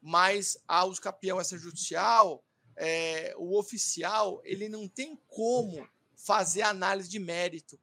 Mas 0.01 0.57
a 0.67 0.83
usucapião 0.85 1.39
extrajudicial, 1.39 2.43
é, 2.75 3.33
o 3.37 3.57
oficial, 3.57 4.41
ele 4.43 4.67
não 4.67 4.87
tem 4.87 5.17
como 5.27 5.87
fazer 6.15 6.61
análise 6.61 7.09
de 7.09 7.19
mérito, 7.19 7.79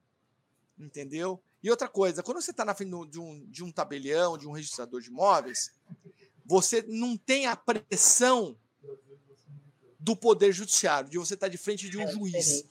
entendeu? 0.79 1.43
E 1.63 1.71
outra 1.71 1.89
coisa, 1.89 2.23
quando 2.23 2.41
você 2.41 2.51
está 2.51 2.65
na 2.65 2.75
frente 2.75 3.11
de 3.11 3.21
um, 3.21 3.47
de 3.47 3.63
um 3.63 3.71
tabelião, 3.71 4.39
de 4.39 4.49
um 4.49 4.53
registrador 4.53 5.01
de 5.01 5.09
imóveis, 5.09 5.73
você 6.51 6.83
não 6.89 7.17
tem 7.17 7.47
a 7.47 7.55
pressão 7.55 8.57
do 10.01 10.17
poder 10.17 10.53
judiciário, 10.53 11.09
de 11.09 11.17
você 11.17 11.35
estar 11.35 11.47
tá 11.47 11.51
de 11.51 11.57
frente 11.57 11.89
de 11.89 11.97
um 11.97 12.03
é 12.03 12.11
juiz. 12.11 12.65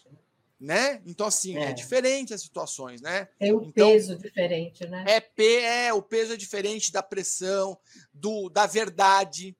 Né? 0.60 1.02
Então, 1.06 1.26
assim, 1.26 1.56
é. 1.58 1.70
é. 1.70 1.74
diferente 1.74 2.34
as 2.34 2.42
situações, 2.42 3.02
né? 3.02 3.30
Tem 3.40 3.54
o 3.54 3.64
então, 3.64 3.88
peso 3.88 4.18
diferente, 4.18 4.86
né? 4.86 5.06
É, 5.08 5.86
é, 5.86 5.94
o 5.94 6.02
peso 6.02 6.34
é 6.34 6.36
diferente 6.36 6.92
da 6.92 7.02
pressão, 7.02 7.80
do, 8.14 8.50
da 8.50 8.66
verdade, 8.66 9.56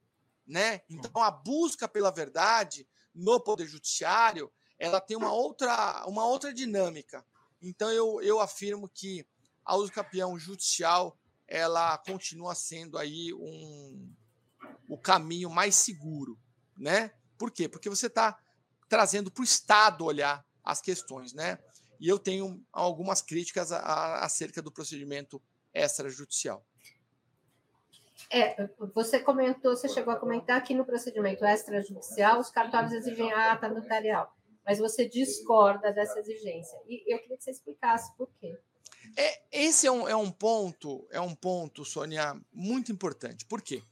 né? 0.46 0.82
Então, 0.90 1.24
a 1.24 1.32
busca 1.32 1.88
pela 1.88 2.12
verdade 2.12 2.86
no 3.16 3.40
Poder 3.40 3.66
Judiciário 3.66 4.52
ela 4.78 5.02
tem 5.02 5.16
uma 5.16 5.32
outra, 5.34 6.06
uma 6.08 6.26
outra 6.26 6.54
dinâmica. 6.54 7.26
Então 7.62 7.92
eu, 7.92 8.22
eu 8.22 8.40
afirmo 8.40 8.88
que 8.88 9.26
a 9.66 9.76
uso 9.76 9.92
campeão 9.92 10.40
judicial 10.40 11.19
ela 11.50 11.98
continua 11.98 12.54
sendo 12.54 12.98
aí 12.98 13.34
um, 13.34 14.14
o 14.88 14.98
caminho 14.98 15.50
mais 15.50 15.76
seguro, 15.76 16.38
né? 16.78 17.12
Por 17.38 17.52
quê? 17.52 17.68
Porque 17.68 17.90
você 17.90 18.08
está 18.08 18.38
trazendo 18.88 19.32
para 19.32 19.42
o 19.42 19.44
Estado 19.44 20.06
olhar 20.06 20.46
as 20.64 20.82
questões, 20.82 21.34
né? 21.34 21.58
E 22.00 22.08
eu 22.08 22.20
tenho 22.20 22.64
algumas 22.72 23.22
críticas 23.22 23.72
a, 23.72 23.80
a, 23.80 24.26
acerca 24.26 24.62
do 24.62 24.72
procedimento 24.72 25.42
extrajudicial. 25.74 26.66
É, 28.30 28.70
você 28.94 29.20
comentou, 29.20 29.76
você 29.76 29.90
chegou 29.90 30.14
a 30.14 30.20
comentar 30.20 30.62
que 30.64 30.76
no 30.76 30.86
procedimento 30.86 31.44
extrajudicial 31.46 32.40
os 32.40 32.50
cartórios 32.50 32.94
exigem 32.94 33.32
a 33.32 33.54
ata 33.54 33.70
notarial 33.70 34.32
mas 34.70 34.78
você 34.78 35.10
discorda 35.10 35.92
dessa 35.92 36.20
exigência. 36.20 36.80
E 36.88 37.12
eu 37.12 37.18
queria 37.18 37.38
que 37.38 37.44
você 37.44 37.50
explicasse 37.50 38.16
por 38.16 38.30
quê. 38.40 38.56
É, 39.16 39.42
esse 39.52 39.88
é 39.88 39.92
um, 39.92 40.08
é 40.08 40.16
um 40.16 40.32
ponto, 40.32 41.08
é 41.12 41.20
um 41.20 41.36
ponto, 41.36 41.84
Sônia, 41.84 42.40
muito 42.52 42.92
importante. 42.92 43.46
Por 43.46 43.62
quê? 43.62 43.84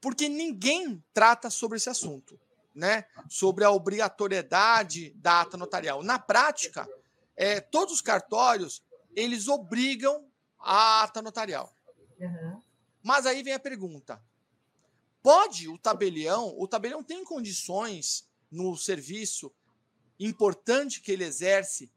Porque 0.00 0.28
ninguém 0.28 1.02
trata 1.12 1.48
sobre 1.48 1.78
esse 1.78 1.88
assunto, 1.88 2.38
né? 2.74 3.06
Sobre 3.28 3.64
a 3.64 3.70
obrigatoriedade 3.70 5.10
da 5.16 5.40
ata 5.40 5.56
notarial. 5.56 6.02
Na 6.02 6.18
prática, 6.18 6.88
é, 7.36 7.60
todos 7.60 7.94
os 7.94 8.00
cartórios 8.00 8.82
eles 9.14 9.48
obrigam 9.48 10.26
a 10.58 11.02
ata 11.04 11.22
notarial. 11.22 11.74
Uhum. 12.18 12.62
Mas 13.02 13.26
aí 13.26 13.42
vem 13.42 13.52
a 13.52 13.60
pergunta: 13.60 14.22
pode 15.22 15.68
o 15.68 15.78
tabelião? 15.78 16.54
O 16.58 16.66
tabelião 16.66 17.02
tem 17.02 17.24
condições 17.24 18.28
no 18.50 18.76
serviço 18.76 19.52
importante 20.18 21.00
que 21.00 21.10
ele 21.12 21.24
exerce 21.24 21.90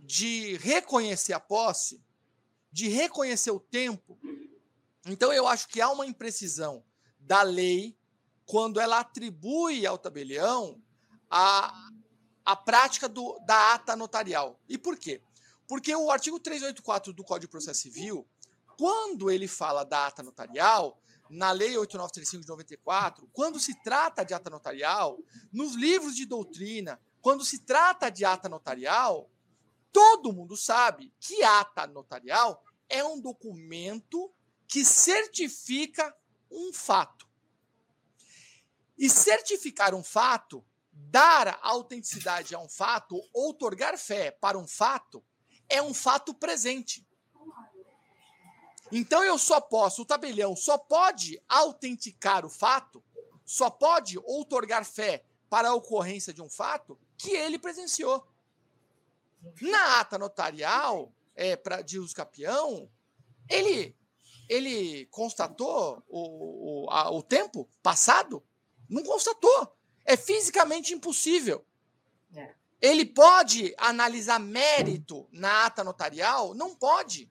de 0.00 0.56
reconhecer 0.56 1.32
a 1.32 1.40
posse, 1.40 2.02
de 2.72 2.88
reconhecer 2.88 3.50
o 3.50 3.60
tempo. 3.60 4.18
Então, 5.06 5.32
eu 5.32 5.46
acho 5.46 5.68
que 5.68 5.80
há 5.80 5.90
uma 5.90 6.06
imprecisão 6.06 6.84
da 7.18 7.42
lei 7.42 7.96
quando 8.44 8.80
ela 8.80 9.00
atribui 9.00 9.86
ao 9.86 9.98
tabelião 9.98 10.82
a, 11.30 11.90
a 12.44 12.56
prática 12.56 13.08
do, 13.08 13.38
da 13.46 13.74
ata 13.74 13.94
notarial. 13.94 14.60
E 14.68 14.76
por 14.76 14.96
quê? 14.96 15.22
Porque 15.68 15.94
o 15.94 16.10
artigo 16.10 16.40
384 16.40 17.12
do 17.12 17.22
Código 17.22 17.46
de 17.46 17.50
Processo 17.52 17.80
Civil, 17.80 18.26
quando 18.76 19.30
ele 19.30 19.46
fala 19.46 19.84
da 19.84 20.08
ata 20.08 20.22
notarial, 20.22 21.00
na 21.30 21.52
Lei 21.52 21.76
8935 21.78 22.42
de 22.42 22.48
94, 22.48 23.28
quando 23.32 23.60
se 23.60 23.80
trata 23.82 24.24
de 24.24 24.34
ata 24.34 24.50
notarial, 24.50 25.16
nos 25.52 25.76
livros 25.76 26.16
de 26.16 26.26
doutrina, 26.26 27.00
quando 27.20 27.44
se 27.44 27.60
trata 27.60 28.10
de 28.10 28.24
ata 28.24 28.48
notarial, 28.48 29.30
todo 29.92 30.32
mundo 30.32 30.56
sabe 30.56 31.12
que 31.20 31.42
ata 31.42 31.86
notarial 31.86 32.62
é 32.88 33.04
um 33.04 33.20
documento 33.20 34.32
que 34.66 34.84
certifica 34.84 36.14
um 36.50 36.72
fato. 36.72 37.28
E 38.98 39.08
certificar 39.08 39.94
um 39.94 40.02
fato, 40.02 40.64
dar 40.92 41.58
autenticidade 41.62 42.54
a 42.54 42.58
um 42.58 42.68
fato, 42.68 43.20
outorgar 43.32 43.96
fé 43.96 44.30
para 44.30 44.58
um 44.58 44.66
fato, 44.66 45.24
é 45.68 45.80
um 45.80 45.94
fato 45.94 46.34
presente. 46.34 47.06
Então 48.92 49.22
eu 49.22 49.38
só 49.38 49.60
posso, 49.60 50.02
o 50.02 50.04
tabelião 50.04 50.56
só 50.56 50.76
pode 50.76 51.40
autenticar 51.48 52.44
o 52.44 52.50
fato, 52.50 53.02
só 53.44 53.70
pode 53.70 54.18
outorgar 54.18 54.84
fé 54.84 55.24
para 55.48 55.68
a 55.68 55.74
ocorrência 55.74 56.32
de 56.32 56.42
um 56.42 56.50
fato 56.50 56.98
que 57.16 57.30
ele 57.30 57.58
presenciou. 57.58 58.26
Na 59.60 60.00
ata 60.00 60.18
notarial 60.18 61.12
é, 61.34 61.56
pra, 61.56 61.82
de 61.82 61.98
uso 61.98 62.14
capião, 62.14 62.90
ele, 63.48 63.96
ele 64.48 65.06
constatou 65.06 66.02
o, 66.08 66.84
o, 66.84 66.90
a, 66.90 67.10
o 67.10 67.22
tempo 67.22 67.68
passado? 67.82 68.44
Não 68.88 69.02
constatou. 69.02 69.76
É 70.04 70.16
fisicamente 70.16 70.92
impossível. 70.92 71.64
É. 72.34 72.54
Ele 72.80 73.04
pode 73.04 73.74
analisar 73.78 74.38
mérito 74.38 75.28
na 75.30 75.66
ata 75.66 75.84
notarial? 75.84 76.54
Não 76.54 76.74
pode. 76.74 77.30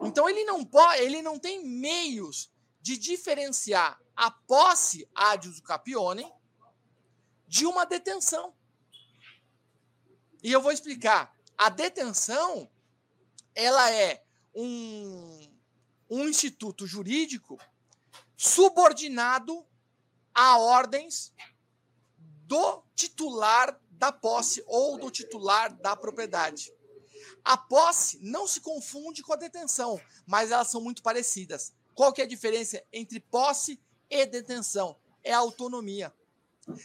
Então 0.00 0.28
ele 0.28 0.44
não 0.44 0.64
pode, 0.64 1.02
ele 1.02 1.22
não 1.22 1.38
tem 1.38 1.64
meios 1.64 2.50
de 2.80 2.98
diferenciar 2.98 4.00
a 4.16 4.30
posse 4.30 5.08
ad 5.14 5.48
uso 5.48 5.62
capione 5.62 6.30
de 7.46 7.66
uma 7.66 7.84
detenção. 7.84 8.54
E 10.42 10.50
eu 10.50 10.60
vou 10.60 10.72
explicar. 10.72 11.34
A 11.56 11.68
detenção, 11.68 12.68
ela 13.54 13.90
é 13.90 14.24
um, 14.54 15.48
um 16.10 16.28
instituto 16.28 16.86
jurídico 16.86 17.58
subordinado 18.36 19.64
a 20.34 20.58
ordens 20.58 21.32
do 22.16 22.82
titular 22.94 23.80
da 23.90 24.10
posse 24.10 24.64
ou 24.66 24.98
do 24.98 25.10
titular 25.10 25.72
da 25.76 25.94
propriedade. 25.94 26.72
A 27.44 27.56
posse 27.56 28.18
não 28.20 28.46
se 28.46 28.60
confunde 28.60 29.22
com 29.22 29.32
a 29.32 29.36
detenção, 29.36 30.00
mas 30.26 30.50
elas 30.50 30.68
são 30.68 30.80
muito 30.80 31.02
parecidas. 31.02 31.72
Qual 31.94 32.12
que 32.12 32.20
é 32.20 32.24
a 32.24 32.28
diferença 32.28 32.82
entre 32.92 33.20
posse 33.20 33.80
e 34.10 34.26
detenção? 34.26 34.96
É 35.22 35.32
a 35.32 35.38
autonomia. 35.38 36.12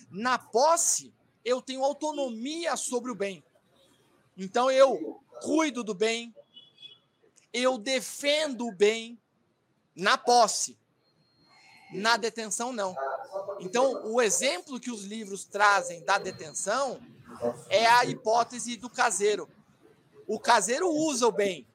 Na 0.10 0.38
posse, 0.38 1.14
eu 1.44 1.62
tenho 1.62 1.84
autonomia 1.84 2.76
sobre 2.76 3.12
o 3.12 3.16
bem. 3.16 3.44
Então 4.38 4.70
eu 4.70 5.20
cuido 5.42 5.84
do 5.84 5.94
bem, 5.94 6.34
eu 7.54 7.78
defendo 7.78 8.68
o 8.68 8.72
bem 8.72 9.18
na 9.96 10.18
posse. 10.18 10.78
Na 11.92 12.18
detenção, 12.18 12.72
não. 12.72 12.96
Então, 13.60 14.06
o 14.12 14.22
exemplo 14.22 14.80
que 14.80 14.92
os 14.92 15.06
livros 15.06 15.46
trazem 15.46 16.04
da 16.04 16.18
detenção 16.18 17.00
é 17.70 17.86
a 17.86 18.06
hipótese 18.06 18.76
do 18.76 18.90
caseiro. 18.90 19.50
O 20.28 20.40
caseiro 20.40 20.90
usa 20.90 21.26
o 21.26 21.32
bem, 21.32 21.66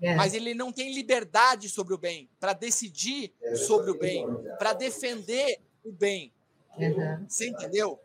é. 0.00 0.14
mas 0.14 0.34
ele 0.34 0.54
não 0.54 0.70
tem 0.70 0.92
liberdade 0.92 1.68
sobre 1.70 1.94
o 1.94 1.98
bem, 1.98 2.28
para 2.38 2.52
decidir 2.52 3.32
sobre 3.66 3.90
o 3.90 3.98
bem, 3.98 4.26
para 4.58 4.74
defender 4.74 5.58
o 5.82 5.90
bem. 5.90 6.32
Você 7.26 7.48
entendeu? 7.48 7.98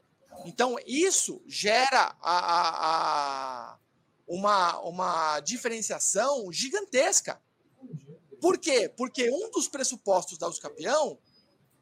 Então, 0.46 0.78
isso 0.86 1.42
gera 1.46 2.16
a, 2.22 2.40
a, 2.40 3.74
a 3.74 3.78
uma, 4.28 4.80
uma 4.82 5.40
diferenciação 5.40 6.52
gigantesca. 6.52 7.42
Por 8.42 8.58
quê? 8.58 8.92
Porque 8.96 9.32
um 9.32 9.50
dos 9.52 9.68
pressupostos 9.68 10.38
da 10.38 10.48
uso 10.48 10.62
campeão 10.62 11.18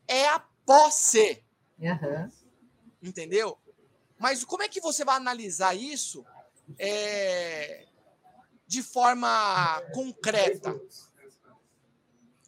é 0.08 0.28
a 0.28 0.40
posse. 0.66 1.44
Uhum. 1.80 2.32
Entendeu? 3.02 3.58
Mas 4.18 4.44
como 4.44 4.64
é 4.64 4.70
que 4.70 4.80
você 4.80 5.04
vai 5.04 5.16
analisar 5.18 5.76
isso 5.76 6.26
é, 6.78 7.86
de 8.68 8.82
forma 8.82 9.82
concreta? 9.94 10.80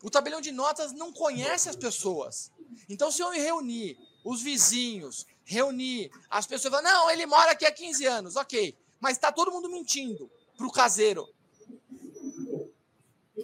O 0.01 0.09
tabelião 0.09 0.39
de 0.39 0.51
notas 0.51 0.93
não 0.93 1.11
conhece 1.11 1.67
as 1.67 1.75
pessoas. 1.75 2.51
Então, 2.87 3.11
se 3.11 3.21
eu 3.21 3.31
me 3.31 3.39
reunir 3.39 3.97
os 4.23 4.41
vizinhos, 4.41 5.25
reunir 5.43 6.11
as 6.29 6.45
pessoas, 6.45 6.71
falar, 6.71 6.83
não, 6.83 7.09
ele 7.09 7.25
mora 7.25 7.51
aqui 7.51 7.65
há 7.65 7.71
15 7.71 8.05
anos, 8.05 8.35
ok. 8.35 8.75
Mas 8.99 9.17
está 9.17 9.31
todo 9.31 9.51
mundo 9.51 9.69
mentindo 9.69 10.29
para 10.55 10.67
o 10.67 10.71
caseiro. 10.71 11.27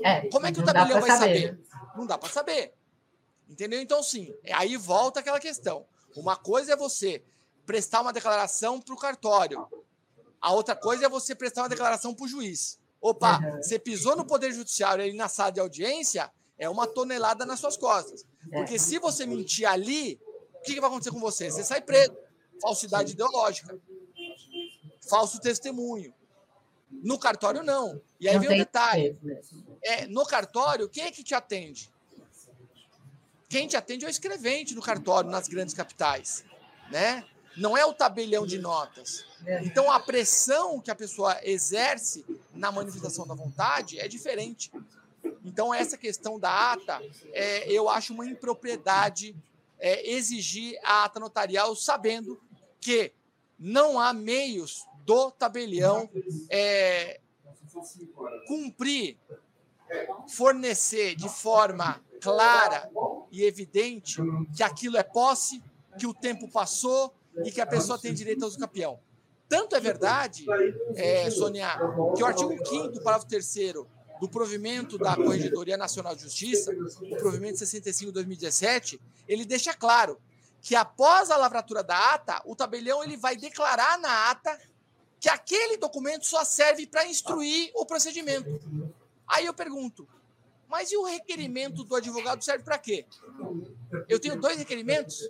É, 0.04 0.28
Como 0.30 0.46
é 0.46 0.52
que 0.52 0.60
o 0.60 0.66
tabelião 0.66 1.00
vai 1.00 1.10
saber? 1.12 1.48
saber? 1.50 1.64
Não 1.96 2.06
dá 2.06 2.18
para 2.18 2.30
saber. 2.30 2.74
Entendeu? 3.48 3.82
Então, 3.82 4.02
sim, 4.02 4.34
aí 4.52 4.76
volta 4.78 5.20
aquela 5.20 5.40
questão. 5.40 5.86
Uma 6.16 6.36
coisa 6.36 6.74
é 6.74 6.76
você 6.76 7.24
prestar 7.66 8.02
uma 8.02 8.14
declaração 8.14 8.82
para 8.82 8.94
o 8.94 8.98
cartório. 8.98 9.68
A 10.42 10.52
outra 10.52 10.76
coisa 10.76 11.06
é 11.06 11.10
você 11.10 11.36
prestar 11.36 11.62
uma 11.62 11.70
declaração 11.70 12.14
para 12.14 12.26
o 12.26 12.28
juiz. 12.28 12.80
Opa, 13.00 13.40
uhum. 13.40 13.58
você 13.58 13.78
pisou 13.78 14.16
no 14.16 14.26
Poder 14.26 14.52
Judiciário 14.52 15.04
ali 15.04 15.14
na 15.14 15.28
sala 15.28 15.52
de 15.52 15.60
audiência, 15.60 16.32
é 16.58 16.70
uma 16.70 16.88
tonelada 16.88 17.46
nas 17.46 17.60
suas 17.60 17.78
costas. 17.78 18.26
É. 18.52 18.58
Porque 18.58 18.80
se 18.80 18.98
você 18.98 19.26
mentir 19.26 19.68
ali, 19.68 20.20
o 20.56 20.62
que, 20.62 20.74
que 20.74 20.82
vai 20.82 20.90
acontecer 20.90 21.12
com 21.12 21.20
você? 21.20 21.52
Você 21.52 21.64
sai 21.64 21.82
preso. 21.82 22.16
Falsidade 22.62 23.14
ideológica. 23.14 23.78
Falso 25.10 25.40
testemunho. 25.40 26.14
No 26.90 27.18
cartório, 27.18 27.64
não. 27.64 28.02
E 28.20 28.28
aí 28.28 28.36
não 28.36 28.42
vem 28.42 28.52
o 28.54 28.58
detalhe. 28.58 29.18
É, 29.82 30.08
no 30.08 30.26
cartório, 30.26 30.88
quem 30.88 31.06
é 31.06 31.12
que 31.12 31.24
te 31.24 31.34
atende? 31.34 31.92
Quem 33.50 33.68
te 33.68 33.76
atende 33.76 34.06
é 34.06 34.08
o 34.08 34.12
escrevente 34.12 34.74
no 34.76 34.82
cartório, 34.82 35.30
nas 35.30 35.48
grandes 35.48 35.74
capitais. 35.74 36.44
Né? 36.92 37.26
Não 37.58 37.78
é 37.78 37.86
o 37.86 37.94
tabelião 37.94 38.46
de 38.46 38.58
notas. 38.58 39.26
É. 39.46 39.64
Então, 39.64 39.92
a 39.92 40.00
pressão 40.00 40.80
que 40.80 40.90
a 40.90 40.96
pessoa 40.96 41.38
exerce 41.44 42.26
na 42.54 42.72
manifestação 42.72 43.28
da 43.28 43.34
vontade 43.34 44.00
é 44.00 44.08
diferente. 44.08 44.72
Então, 45.44 45.74
essa 45.74 45.98
questão 45.98 46.40
da 46.40 46.74
ata, 46.74 47.02
é, 47.32 47.70
eu 47.72 47.90
acho 47.90 48.14
uma 48.14 48.26
impropriedade 48.26 49.36
é, 49.80 50.10
exigir 50.10 50.80
a 50.84 51.04
ata 51.04 51.20
notarial 51.20 51.76
sabendo 51.76 52.42
que 52.80 53.12
não 53.60 54.00
há 54.00 54.14
meios 54.14 54.86
do 55.06 55.32
tabelião 55.32 56.10
é, 56.50 57.20
cumprir, 58.48 59.18
fornecer 60.28 61.16
de 61.16 61.30
forma 61.30 62.02
clara 62.22 62.90
e 63.32 63.44
evidente 63.44 64.22
que 64.56 64.64
aquilo 64.64 64.98
é 64.98 65.04
posse, 65.04 65.62
que 65.98 66.08
o 66.08 66.14
tempo 66.14 66.50
passou 66.50 67.14
e 67.44 67.52
que 67.52 67.62
a 67.62 67.66
pessoa 67.66 68.00
tem 68.00 68.14
direito 68.14 68.46
ao 68.46 68.52
campeão. 68.52 69.00
Tanto 69.50 69.76
é 69.76 69.80
verdade, 69.80 70.46
é, 70.96 71.30
Sônia, 71.30 71.78
que 72.16 72.24
o 72.24 72.26
artigo 72.26 72.50
5 72.50 73.04
parágrafo 73.04 73.28
3 73.28 73.74
do 74.20 74.30
provimento 74.30 74.98
da 74.98 75.16
Corregedoria 75.16 75.76
Nacional 75.76 76.16
de 76.16 76.24
Justiça, 76.24 76.72
o 77.02 77.18
provimento 77.18 77.60
65 77.60 78.10
de 78.10 78.14
2017, 78.14 79.00
ele 79.28 79.46
deixa 79.46 79.74
claro 79.74 80.18
que 80.62 80.76
após 80.76 81.30
a 81.30 81.36
lavratura 81.36 81.84
da 81.84 82.14
ata, 82.14 82.42
o 82.46 82.56
tabelião 82.56 83.04
ele 83.04 83.18
vai 83.18 83.36
declarar 83.36 84.00
na 84.00 84.32
ata 84.32 84.58
que 85.24 85.30
aquele 85.30 85.78
documento 85.78 86.26
só 86.26 86.44
serve 86.44 86.86
para 86.86 87.08
instruir 87.08 87.72
o 87.76 87.86
procedimento. 87.86 88.60
Aí 89.26 89.46
eu 89.46 89.54
pergunto, 89.54 90.06
mas 90.68 90.92
e 90.92 90.98
o 90.98 91.06
requerimento 91.06 91.86
do 91.86 91.96
advogado 91.96 92.44
serve 92.44 92.66
para 92.66 92.78
quê? 92.78 93.06
Eu 94.10 94.20
tenho 94.20 94.38
dois 94.38 94.58
requerimentos? 94.58 95.30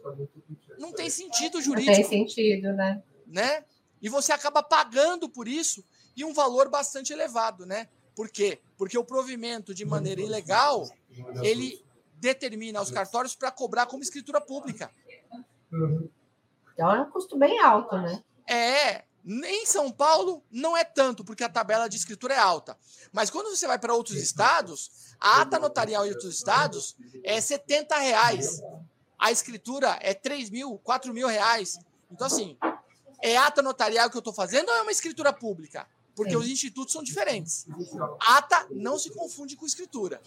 Não 0.79 0.91
tem 0.91 1.12
sentido 1.12 1.62
jurídico. 1.62 1.91
Não 1.91 2.10
tem 2.10 2.25
sentido, 2.25 2.73
né? 2.73 3.03
né? 3.27 3.63
E 4.01 4.10
você 4.10 4.32
acaba 4.32 4.63
pagando 4.63 5.29
por 5.29 5.47
isso 5.47 5.86
e 6.17 6.25
um 6.25 6.34
valor 6.34 6.69
bastante 6.69 7.13
elevado, 7.13 7.63
né? 7.63 7.88
Por 8.15 8.32
quê? 8.32 8.60
Porque 8.75 8.97
o 8.97 9.06
provimento 9.06 9.75
de 9.75 9.86
maneira 9.86 10.21
ilegal, 10.21 10.89
ele 11.43 11.86
determina 12.15 12.82
os 12.82 12.89
cartórios 12.89 13.36
para 13.36 13.51
cobrar 13.51 13.86
como 13.86 14.01
escritura 14.01 14.41
pública. 14.41 14.89
Então 16.73 16.91
é 16.91 16.99
um 16.99 17.12
custo 17.12 17.38
bem 17.38 17.60
alto, 17.60 17.95
né? 17.95 18.23
É, 18.49 19.03
em 19.25 19.65
São 19.65 19.91
Paulo 19.91 20.43
não 20.51 20.75
é 20.75 20.83
tanto, 20.83 21.23
porque 21.23 21.43
a 21.43 21.49
tabela 21.49 21.88
de 21.88 21.95
escritura 21.95 22.33
é 22.33 22.39
alta. 22.39 22.77
Mas 23.12 23.29
quando 23.29 23.55
você 23.55 23.65
vai 23.65 23.79
para 23.79 23.93
outros 23.93 24.17
estados, 24.17 25.15
a 25.19 25.41
ata 25.41 25.57
notarial 25.57 26.05
em 26.05 26.09
outros 26.09 26.36
estados 26.36 26.95
é 27.23 27.39
70 27.39 27.97
reais. 27.97 28.62
A 29.17 29.31
escritura 29.31 29.97
é 30.01 30.13
3 30.13 30.49
mil, 30.49 30.77
4 30.79 31.13
mil 31.13 31.27
reais. 31.27 31.79
Então, 32.12 32.27
assim, 32.27 32.57
é 33.21 33.38
ata 33.38 33.62
notarial 33.62 34.09
que 34.09 34.17
eu 34.17 34.19
estou 34.19 34.33
fazendo 34.33 34.67
ou 34.69 34.75
é 34.75 34.81
uma 34.81 34.91
escritura 34.91 35.31
pública? 35.31 35.88
Porque 36.15 36.36
os 36.36 36.47
institutos 36.47 36.91
são 36.91 37.01
diferentes. 37.01 37.65
Ata 38.19 38.67
não 38.69 38.99
se 38.99 39.09
confunde 39.12 39.55
com 39.55 39.65
escritura. 39.65 40.21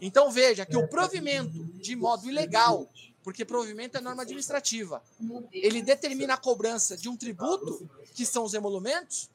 Então, 0.00 0.30
veja 0.30 0.66
que 0.66 0.76
o 0.76 0.88
provimento 0.88 1.64
de 1.78 1.94
modo 1.94 2.28
ilegal 2.28 2.90
porque 3.24 3.44
provimento 3.44 3.96
é 3.96 4.00
norma 4.02 4.22
administrativa. 4.22 5.02
Ele 5.50 5.80
determina 5.80 6.34
a 6.34 6.36
cobrança 6.36 6.94
de 6.94 7.08
um 7.08 7.16
tributo, 7.16 7.88
que 8.14 8.26
são 8.26 8.44
os 8.44 8.52
emolumentos, 8.52 9.30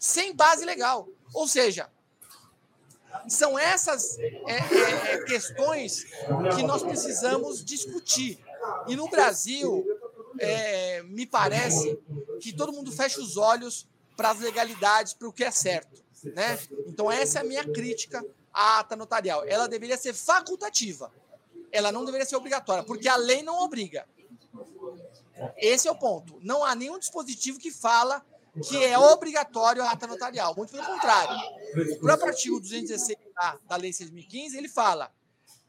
sem 0.00 0.34
base 0.34 0.64
legal. 0.64 1.06
Ou 1.34 1.46
seja, 1.46 1.90
são 3.28 3.58
essas 3.58 4.18
é, 4.18 4.32
é, 4.46 5.14
é, 5.14 5.24
questões 5.24 6.04
que 6.56 6.62
nós 6.62 6.82
precisamos 6.82 7.62
discutir. 7.62 8.42
E 8.88 8.96
no 8.96 9.06
Brasil, 9.08 9.84
é, 10.38 11.02
me 11.02 11.26
parece 11.26 11.98
que 12.40 12.54
todo 12.54 12.72
mundo 12.72 12.90
fecha 12.90 13.20
os 13.20 13.36
olhos 13.36 13.86
para 14.16 14.30
as 14.30 14.40
legalidades, 14.40 15.12
para 15.12 15.28
o 15.28 15.32
que 15.32 15.44
é 15.44 15.50
certo. 15.50 16.02
Né? 16.24 16.58
Então, 16.86 17.12
essa 17.12 17.40
é 17.40 17.42
a 17.42 17.44
minha 17.44 17.64
crítica 17.64 18.24
à 18.50 18.80
ata 18.80 18.96
notarial. 18.96 19.44
Ela 19.46 19.68
deveria 19.68 19.98
ser 19.98 20.14
facultativa 20.14 21.12
ela 21.72 21.92
não 21.92 22.04
deveria 22.04 22.26
ser 22.26 22.36
obrigatória, 22.36 22.84
porque 22.84 23.08
a 23.08 23.16
lei 23.16 23.42
não 23.42 23.62
obriga. 23.62 24.06
Esse 25.56 25.88
é 25.88 25.90
o 25.90 25.98
ponto. 25.98 26.38
Não 26.42 26.64
há 26.64 26.74
nenhum 26.74 26.98
dispositivo 26.98 27.58
que 27.58 27.70
fala 27.70 28.24
que 28.68 28.82
é 28.82 28.98
obrigatório 28.98 29.82
a 29.82 29.90
ata 29.90 30.06
notarial. 30.06 30.54
Muito 30.56 30.72
pelo 30.72 30.86
contrário. 30.86 31.36
O 31.96 32.00
próprio 32.00 32.28
artigo 32.28 32.60
216 32.60 33.18
da, 33.34 33.58
da 33.68 33.76
Lei 33.76 33.90
6.015, 33.90 34.54
ele 34.54 34.68
fala 34.68 35.12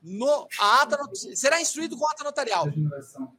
no, 0.02 0.48
a 0.60 0.82
ata 0.84 0.98
será 1.36 1.60
instruído 1.60 1.98
com 1.98 2.08
ata 2.08 2.24
notarial, 2.24 2.66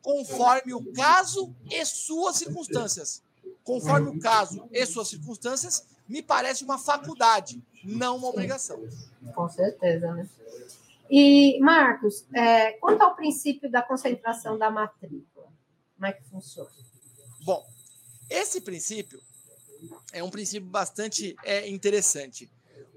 conforme 0.02 0.74
o 0.74 0.92
caso 0.92 1.54
e 1.70 1.84
suas 1.84 2.36
circunstâncias. 2.36 3.22
Conforme 3.64 4.08
o 4.08 4.20
caso 4.20 4.66
e 4.72 4.84
suas 4.86 5.08
circunstâncias, 5.08 5.86
me 6.08 6.22
parece 6.22 6.64
uma 6.64 6.78
faculdade, 6.78 7.62
não 7.84 8.16
uma 8.16 8.28
obrigação. 8.28 8.82
Com 9.34 9.48
certeza, 9.48 10.12
né? 10.14 10.28
E, 11.10 11.58
Marcos, 11.60 12.26
é, 12.34 12.72
quanto 12.72 13.02
ao 13.02 13.16
princípio 13.16 13.70
da 13.70 13.82
concentração 13.82 14.58
da 14.58 14.70
matrícula, 14.70 15.48
como 15.94 16.06
é 16.06 16.12
que 16.12 16.22
funciona? 16.24 16.70
Bom, 17.44 17.66
esse 18.28 18.60
princípio 18.60 19.20
é 20.12 20.22
um 20.22 20.30
princípio 20.30 20.68
bastante 20.68 21.34
é, 21.44 21.68
interessante, 21.68 22.50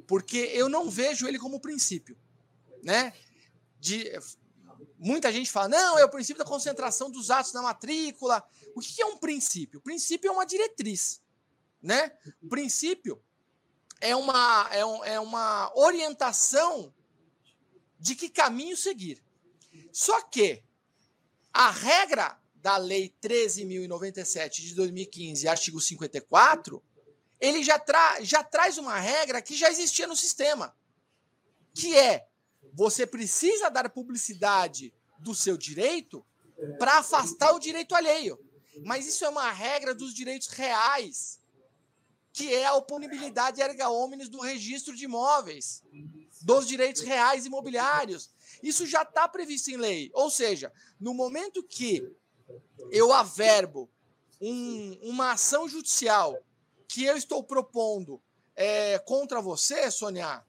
porque 0.07 0.37
eu 0.37 0.67
não 0.67 0.89
vejo 0.89 1.27
ele 1.27 1.39
como 1.39 1.59
princípio, 1.59 2.17
né? 2.83 3.13
De, 3.79 4.11
muita 4.97 5.31
gente 5.31 5.49
fala, 5.49 5.69
não, 5.69 5.97
é 5.97 6.05
o 6.05 6.09
princípio 6.09 6.43
da 6.43 6.49
concentração 6.49 7.09
dos 7.09 7.31
atos 7.31 7.53
na 7.53 7.61
matrícula. 7.61 8.43
O 8.75 8.79
que 8.79 9.01
é 9.01 9.05
um 9.05 9.17
princípio? 9.17 9.79
O 9.79 9.83
princípio 9.83 10.27
é 10.27 10.31
uma 10.31 10.45
diretriz, 10.45 11.21
né? 11.81 12.11
O 12.41 12.47
princípio 12.47 13.21
é 13.99 14.15
uma, 14.15 14.69
é, 14.71 14.85
um, 14.85 15.05
é 15.05 15.19
uma 15.19 15.71
orientação 15.75 16.93
de 18.01 18.15
que 18.15 18.29
caminho 18.29 18.75
seguir. 18.75 19.23
Só 19.93 20.21
que 20.23 20.63
a 21.53 21.69
regra 21.69 22.37
da 22.55 22.77
Lei 22.77 23.13
13.097 23.21 24.61
de 24.61 24.75
2015, 24.75 25.47
artigo 25.47 25.79
54, 25.79 26.83
ele 27.39 27.63
já, 27.63 27.77
tra 27.77 28.21
já 28.21 28.43
traz 28.43 28.77
uma 28.77 28.99
regra 28.99 29.41
que 29.41 29.55
já 29.55 29.69
existia 29.69 30.07
no 30.07 30.15
sistema, 30.15 30.75
que 31.73 31.95
é 31.95 32.27
você 32.73 33.05
precisa 33.05 33.69
dar 33.69 33.89
publicidade 33.89 34.93
do 35.19 35.35
seu 35.35 35.55
direito 35.55 36.25
para 36.79 36.99
afastar 36.99 37.53
o 37.53 37.59
direito 37.59 37.93
alheio. 37.93 38.39
Mas 38.83 39.05
isso 39.05 39.23
é 39.25 39.29
uma 39.29 39.51
regra 39.51 39.93
dos 39.93 40.13
direitos 40.13 40.47
reais, 40.47 41.39
que 42.33 42.53
é 42.53 42.65
a 42.65 42.73
oponibilidade 42.73 43.61
erga 43.61 43.89
omnes 43.89 44.29
do 44.29 44.39
registro 44.39 44.95
de 44.95 45.05
imóveis, 45.05 45.83
dos 46.41 46.67
direitos 46.67 47.01
reais 47.01 47.45
imobiliários. 47.45 48.29
Isso 48.61 48.85
já 48.85 49.03
está 49.03 49.27
previsto 49.27 49.69
em 49.71 49.77
lei. 49.77 50.11
Ou 50.13 50.29
seja, 50.29 50.71
no 50.99 51.13
momento 51.13 51.63
que 51.63 52.07
eu 52.91 53.11
averbo 53.13 53.89
um, 54.39 54.97
uma 55.03 55.31
ação 55.31 55.67
judicial 55.67 56.37
que 56.87 57.05
eu 57.05 57.15
estou 57.15 57.43
propondo 57.43 58.21
é, 58.55 58.99
contra 58.99 59.41
você, 59.41 59.89
Sônia, 59.89 60.43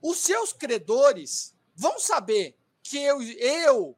os 0.00 0.18
seus 0.18 0.52
credores 0.52 1.54
vão 1.74 1.98
saber 1.98 2.56
que 2.82 2.98
eu, 2.98 3.20
eu 3.22 3.96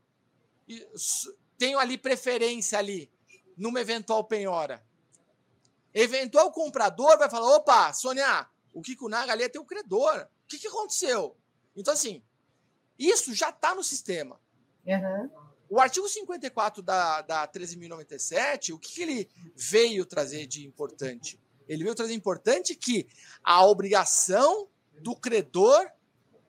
tenho 1.56 1.78
ali 1.78 1.96
preferência 1.96 2.78
ali 2.78 3.10
numa 3.56 3.80
eventual 3.80 4.24
penhora. 4.24 4.82
Eventual 5.92 6.50
comprador 6.50 7.18
vai 7.18 7.28
falar: 7.28 7.56
opa, 7.56 7.92
Sônia, 7.92 8.48
o 8.72 8.82
Kiko 8.82 9.08
Naga 9.08 9.32
ali 9.32 9.44
é 9.44 9.48
teu 9.48 9.64
credor. 9.64 10.28
O 10.44 10.46
que, 10.46 10.58
que 10.58 10.68
aconteceu? 10.68 11.36
Então, 11.76 11.94
assim, 11.94 12.22
isso 12.98 13.34
já 13.34 13.50
está 13.50 13.74
no 13.74 13.82
sistema. 13.82 14.40
Uhum. 14.86 15.30
O 15.68 15.80
artigo 15.80 16.08
54 16.08 16.82
da, 16.82 17.22
da 17.22 17.48
13.097, 17.48 18.74
o 18.74 18.78
que, 18.78 18.92
que 18.92 19.02
ele 19.02 19.30
veio 19.54 20.04
trazer 20.04 20.46
de 20.46 20.66
importante? 20.66 21.40
Ele 21.68 21.84
veio 21.84 21.94
trazer 21.94 22.12
importante 22.12 22.74
que 22.74 23.08
a 23.44 23.64
obrigação 23.64 24.68
do 25.00 25.14
credor 25.14 25.88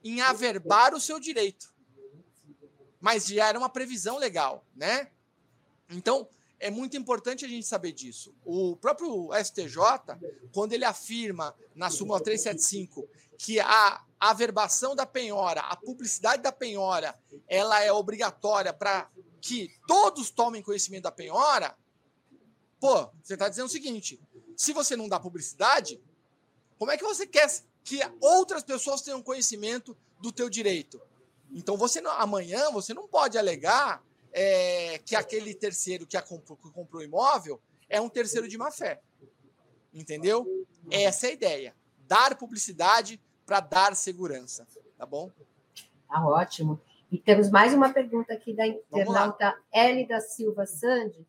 em 0.04 0.22
averbar 0.22 0.96
o 0.96 1.00
seu 1.00 1.20
direito. 1.20 1.72
Mas 3.00 3.28
já 3.28 3.48
era 3.48 3.58
uma 3.58 3.70
previsão 3.70 4.18
legal, 4.18 4.66
né? 4.76 5.12
Então, 5.90 6.28
é 6.62 6.70
muito 6.70 6.96
importante 6.96 7.44
a 7.44 7.48
gente 7.48 7.66
saber 7.66 7.92
disso. 7.92 8.34
O 8.46 8.76
próprio 8.78 9.30
STJ, 9.44 9.76
quando 10.54 10.74
ele 10.74 10.86
afirma 10.86 11.56
na 11.76 11.90
súmula 11.90 12.22
375 12.22 13.10
que 13.38 13.60
a 13.60 14.06
averbação 14.20 14.96
da 14.96 15.06
penhora, 15.06 15.62
a 15.62 15.76
publicidade 15.76 16.44
da 16.44 16.52
penhora, 16.52 17.20
ela 17.48 17.82
é 17.82 17.92
obrigatória 17.92 18.72
para 18.72 19.10
que 19.42 19.72
todos 19.88 20.30
tomem 20.30 20.62
conhecimento 20.62 21.04
da 21.04 21.12
penhora, 21.12 21.76
pô, 22.80 23.10
você 23.24 23.34
está 23.34 23.50
dizendo 23.50 23.66
o 23.66 23.70
seguinte: 23.70 24.22
se 24.56 24.72
você 24.72 24.96
não 24.96 25.10
dá 25.10 25.20
publicidade, 25.20 26.00
como 26.78 26.92
é 26.92 26.98
que 26.98 27.04
você 27.04 27.26
quer 27.26 27.50
que 27.84 28.00
outras 28.20 28.64
pessoas 28.64 29.02
tenham 29.02 29.24
conhecimento 29.24 29.98
do 30.20 30.32
teu 30.32 30.48
direito. 30.48 31.02
Então 31.52 31.76
você 31.76 32.00
não, 32.00 32.12
amanhã 32.12 32.70
você 32.70 32.94
não 32.94 33.08
pode 33.08 33.40
alegar 33.40 34.04
é, 34.32 34.98
que 35.00 35.16
aquele 35.16 35.54
terceiro 35.54 36.06
que, 36.06 36.20
comprou, 36.22 36.58
que 36.58 36.72
comprou 36.72 37.02
o 37.02 37.06
imóvel 37.06 37.62
é 37.90 38.00
um 38.00 38.10
terceiro 38.10 38.48
de 38.48 38.58
má 38.58 38.72
fé. 38.72 39.02
Entendeu? 39.94 40.66
Essa 40.90 41.28
é 41.28 41.30
a 41.30 41.34
ideia. 41.34 41.76
Dar 42.08 42.38
publicidade 42.38 43.22
para 43.46 43.60
dar 43.60 43.96
segurança. 43.96 44.66
Tá 44.98 45.06
bom? 45.06 45.30
Tá 46.08 46.26
ótimo. 46.26 46.80
E 47.12 47.18
temos 47.18 47.50
mais 47.50 47.74
uma 47.74 47.92
pergunta 47.92 48.34
aqui 48.34 48.54
da 48.54 48.66
internauta 48.66 49.54
L 49.72 50.08
da 50.08 50.22
Silva 50.22 50.66
Sandi. 50.66 51.28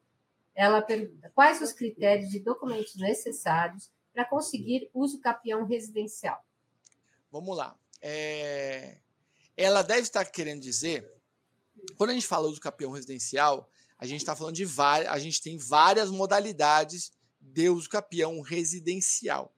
Ela 0.55 0.81
pergunta: 0.81 1.33
quais 1.35 1.61
os 1.61 1.73
critérios 1.73 2.31
de 2.31 2.39
documentos 2.39 2.95
necessários 2.95 3.91
para 4.15 4.25
conseguir 4.25 4.89
uso 4.95 5.21
capião 5.21 5.65
residencial? 5.65 6.45
Vamos 7.31 7.57
lá. 7.57 7.75
É... 8.01 8.99
Ela 9.57 9.83
deve 9.83 10.03
estar 10.03 10.25
querendo 10.27 10.61
dizer, 10.61 11.11
quando 11.97 12.11
a 12.11 12.15
gente 12.15 12.27
fala 12.27 12.49
uso 12.49 12.61
capião 12.61 12.91
residencial, 12.93 13.69
a 13.99 14.07
gente 14.07 14.21
está 14.21 14.35
falando 14.35 14.55
de 14.55 14.65
várias, 14.65 15.13
a 15.13 15.19
gente 15.19 15.41
tem 15.41 15.57
várias 15.57 16.11
modalidades 16.11 17.13
de 17.41 17.69
uso 17.69 17.89
capião 17.89 18.41
residencial. 18.41 19.55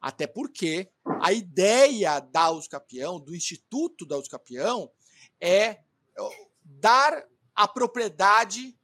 Até 0.00 0.26
porque 0.26 0.90
a 1.20 1.32
ideia 1.32 2.20
da 2.20 2.50
uso 2.50 2.68
capião, 2.68 3.18
do 3.18 3.34
Instituto 3.34 4.04
da 4.04 4.16
uso 4.16 4.28
capião, 4.28 4.90
é 5.40 5.80
dar 6.62 7.26
a 7.54 7.66
propriedade 7.66 8.76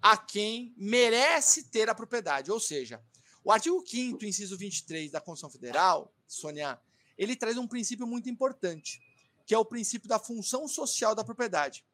a 0.00 0.16
quem 0.16 0.74
merece 0.76 1.64
ter 1.64 1.88
a 1.90 1.94
propriedade. 1.94 2.50
Ou 2.50 2.58
seja, 2.58 3.02
o 3.44 3.52
artigo 3.52 3.82
5 3.86 4.24
inciso 4.24 4.56
23 4.56 5.10
da 5.10 5.20
Constituição 5.20 5.50
Federal, 5.50 6.12
Sônia, 6.26 6.80
ele 7.16 7.36
traz 7.36 7.58
um 7.58 7.66
princípio 7.66 8.06
muito 8.06 8.30
importante, 8.30 9.00
que 9.46 9.54
é 9.54 9.58
o 9.58 9.64
princípio 9.64 10.08
da 10.08 10.18
função 10.18 10.66
social 10.66 11.14
da 11.14 11.24
propriedade. 11.24 11.84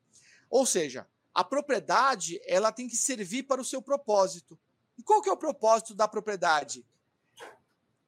Ou 0.48 0.64
seja, 0.64 1.06
a 1.35 1.44
propriedade 1.44 2.40
ela 2.46 2.72
tem 2.72 2.88
que 2.88 2.96
servir 2.96 3.42
para 3.42 3.61
o 3.61 3.64
seu 3.64 3.82
propósito. 3.82 4.59
E 4.96 5.02
qual 5.02 5.20
que 5.20 5.28
é 5.28 5.32
o 5.32 5.37
propósito 5.37 5.94
da 5.94 6.09
propriedade? 6.09 6.87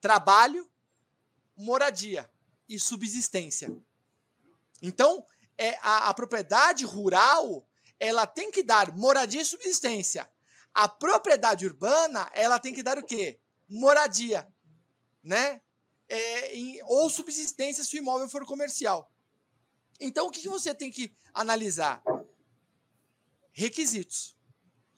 Trabalho, 0.01 0.69
moradia 1.57 2.31
e 2.69 2.79
subsistência. 2.79 3.71
Então, 4.81 5.27
é 5.57 5.77
a, 5.83 6.09
a 6.09 6.15
propriedade 6.15 6.85
rural 6.85 7.67
ela 8.01 8.27
tem 8.27 8.51
que 8.51 8.63
dar 8.63 8.97
moradia 8.97 9.43
e 9.43 9.45
subsistência. 9.45 10.31
A 10.73 10.89
propriedade 10.89 11.67
urbana, 11.67 12.31
ela 12.33 12.59
tem 12.59 12.73
que 12.73 12.83
dar 12.83 12.97
o 12.97 13.03
quê? 13.03 13.41
Moradia, 13.69 14.47
né? 15.23 15.61
É, 16.09 16.55
em, 16.55 16.81
ou 16.85 17.11
subsistência 17.11 17.85
se 17.85 17.97
o 17.97 17.99
imóvel 17.99 18.29
for 18.29 18.47
comercial. 18.47 19.11
Então, 20.01 20.29
o 20.29 20.31
que, 20.31 20.41
que 20.41 20.49
você 20.49 20.75
tem 20.75 20.91
que 20.91 21.15
analisar? 21.35 22.01
Requisitos. 23.59 24.37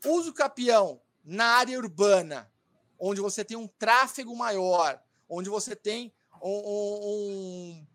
Uso 0.04 0.34
capião 0.34 1.00
na 1.24 1.46
área 1.46 1.78
urbana, 1.78 2.52
onde 2.98 3.18
você 3.18 3.42
tem 3.42 3.56
um 3.56 3.66
tráfego 3.66 4.36
maior, 4.36 5.02
onde 5.26 5.48
você 5.48 5.74
tem 5.74 6.12
um, 6.42 6.58
um, 6.68 7.86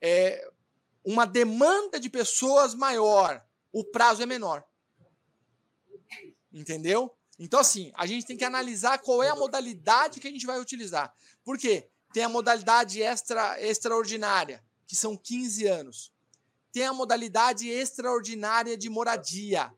é, 0.00 0.50
uma 1.04 1.26
demanda 1.26 2.00
de 2.00 2.08
pessoas 2.08 2.74
maior, 2.74 3.46
o 3.70 3.84
prazo 3.84 4.22
é 4.22 4.26
menor. 4.26 4.64
Entendeu? 6.50 7.14
Então, 7.38 7.60
assim, 7.60 7.92
a 7.94 8.06
gente 8.06 8.24
tem 8.24 8.38
que 8.38 8.46
analisar 8.46 9.00
qual 9.00 9.22
é 9.22 9.28
a 9.28 9.36
modalidade 9.36 10.20
que 10.20 10.28
a 10.28 10.30
gente 10.30 10.46
vai 10.46 10.58
utilizar. 10.58 11.14
Por 11.44 11.58
quê? 11.58 11.90
Tem 12.14 12.24
a 12.24 12.30
modalidade 12.30 13.02
extra, 13.02 13.60
extraordinária, 13.60 14.64
que 14.86 14.96
são 14.96 15.18
15 15.18 15.66
anos. 15.66 16.10
Tem 16.72 16.86
a 16.86 16.94
modalidade 16.94 17.68
extraordinária 17.68 18.74
de 18.74 18.88
moradia, 18.88 19.70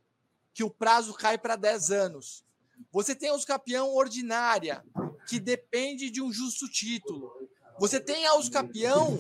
que 0.57 0.64
o 0.64 0.71
prazo 0.71 1.12
cai 1.12 1.37
para 1.37 1.55
10 1.55 1.90
anos. 1.90 2.42
Você 2.90 3.14
tem 3.14 3.29
a 3.29 3.35
uscapião 3.35 3.95
ordinária, 3.95 4.83
que 5.29 5.38
depende 5.38 6.09
de 6.09 6.23
um 6.23 6.33
justo 6.33 6.66
título. 6.66 7.31
Você 7.79 8.01
tem 8.01 8.27
a 8.27 8.37
uscapião 8.37 9.19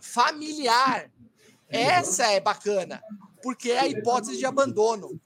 familiar. 0.00 1.12
Essa 1.68 2.28
é 2.28 2.40
bacana, 2.40 3.02
porque 3.42 3.72
é 3.72 3.80
a 3.80 3.86
hipótese 3.86 4.38
de 4.38 4.46
abandono 4.46 5.20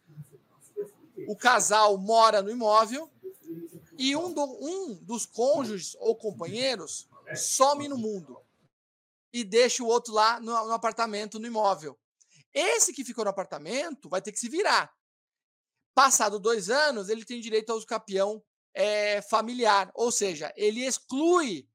o 1.29 1.37
casal 1.37 1.97
mora 1.97 2.43
no 2.43 2.51
imóvel 2.51 3.09
e 3.97 4.17
um, 4.17 4.33
do, 4.33 4.43
um 4.43 4.95
dos 4.95 5.25
cônjuges 5.25 5.97
ou 6.01 6.17
companheiros 6.17 7.09
some 7.37 7.87
no 7.87 7.97
mundo 7.97 8.41
e 9.33 9.45
deixa 9.45 9.85
o 9.85 9.87
outro 9.87 10.13
lá 10.13 10.41
no, 10.41 10.51
no 10.67 10.73
apartamento, 10.73 11.39
no 11.39 11.47
imóvel. 11.47 11.97
Esse 12.53 12.93
que 12.93 13.05
ficou 13.05 13.23
no 13.23 13.31
apartamento 13.31 14.09
vai 14.09 14.21
ter 14.21 14.33
que 14.33 14.41
se 14.41 14.49
virar. 14.49 14.93
Passado 15.95 16.39
dois 16.39 16.71
anos, 16.71 17.09
ele 17.09 17.25
tem 17.25 17.41
direito 17.41 17.71
ao 17.71 17.85
capião 17.85 18.43
é, 18.75 19.21
familiar, 19.23 19.91
ou 19.95 20.11
seja, 20.11 20.53
ele 20.57 20.85
exclui 20.85 21.69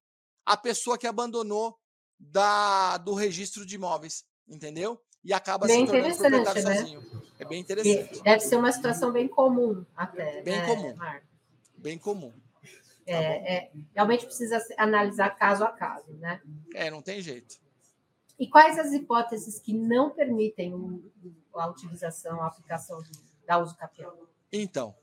a 0.46 0.58
pessoa 0.58 0.98
que 0.98 1.06
abandonou 1.06 1.78
da, 2.20 2.98
do 2.98 3.14
registro 3.14 3.66
de 3.66 3.76
imóveis, 3.76 4.26
entendeu? 4.48 5.00
E 5.24 5.34
acaba 5.34 5.68
bem 5.68 5.86
se 5.86 5.92
tornando 5.92 6.18
proprietário 6.18 6.64
né? 6.64 6.76
sozinho. 6.78 7.28
É 7.40 7.46
bem 7.46 7.60
interessante. 7.60 8.24
Deve 8.24 8.40
ser 8.40 8.56
uma 8.56 8.72
situação 8.72 9.12
bem 9.12 9.28
comum 9.28 9.86
até. 9.96 10.42
Bem 10.42 10.58
né, 10.58 10.66
comum. 10.66 10.96
Marco? 10.96 11.28
Bem 11.78 11.98
comum. 11.98 12.34
É, 13.06 13.14
tá 13.14 13.22
é, 13.22 13.72
realmente 13.94 14.26
precisa 14.26 14.66
analisar 14.78 15.30
caso 15.32 15.64
a 15.64 15.72
caso, 15.72 16.12
né? 16.14 16.42
É, 16.74 16.90
não 16.90 17.02
tem 17.02 17.22
jeito. 17.22 17.58
E 18.40 18.48
quais 18.48 18.78
as 18.78 18.92
hipóteses 18.92 19.60
que 19.60 19.74
não 19.74 20.10
permitem 20.10 20.74
a 21.54 21.68
utilização, 21.68 22.42
a 22.42 22.48
aplicação 22.48 23.02
da 23.48 23.58
uso 23.58 23.76
capião? 23.76 24.28
Então, 24.52 24.96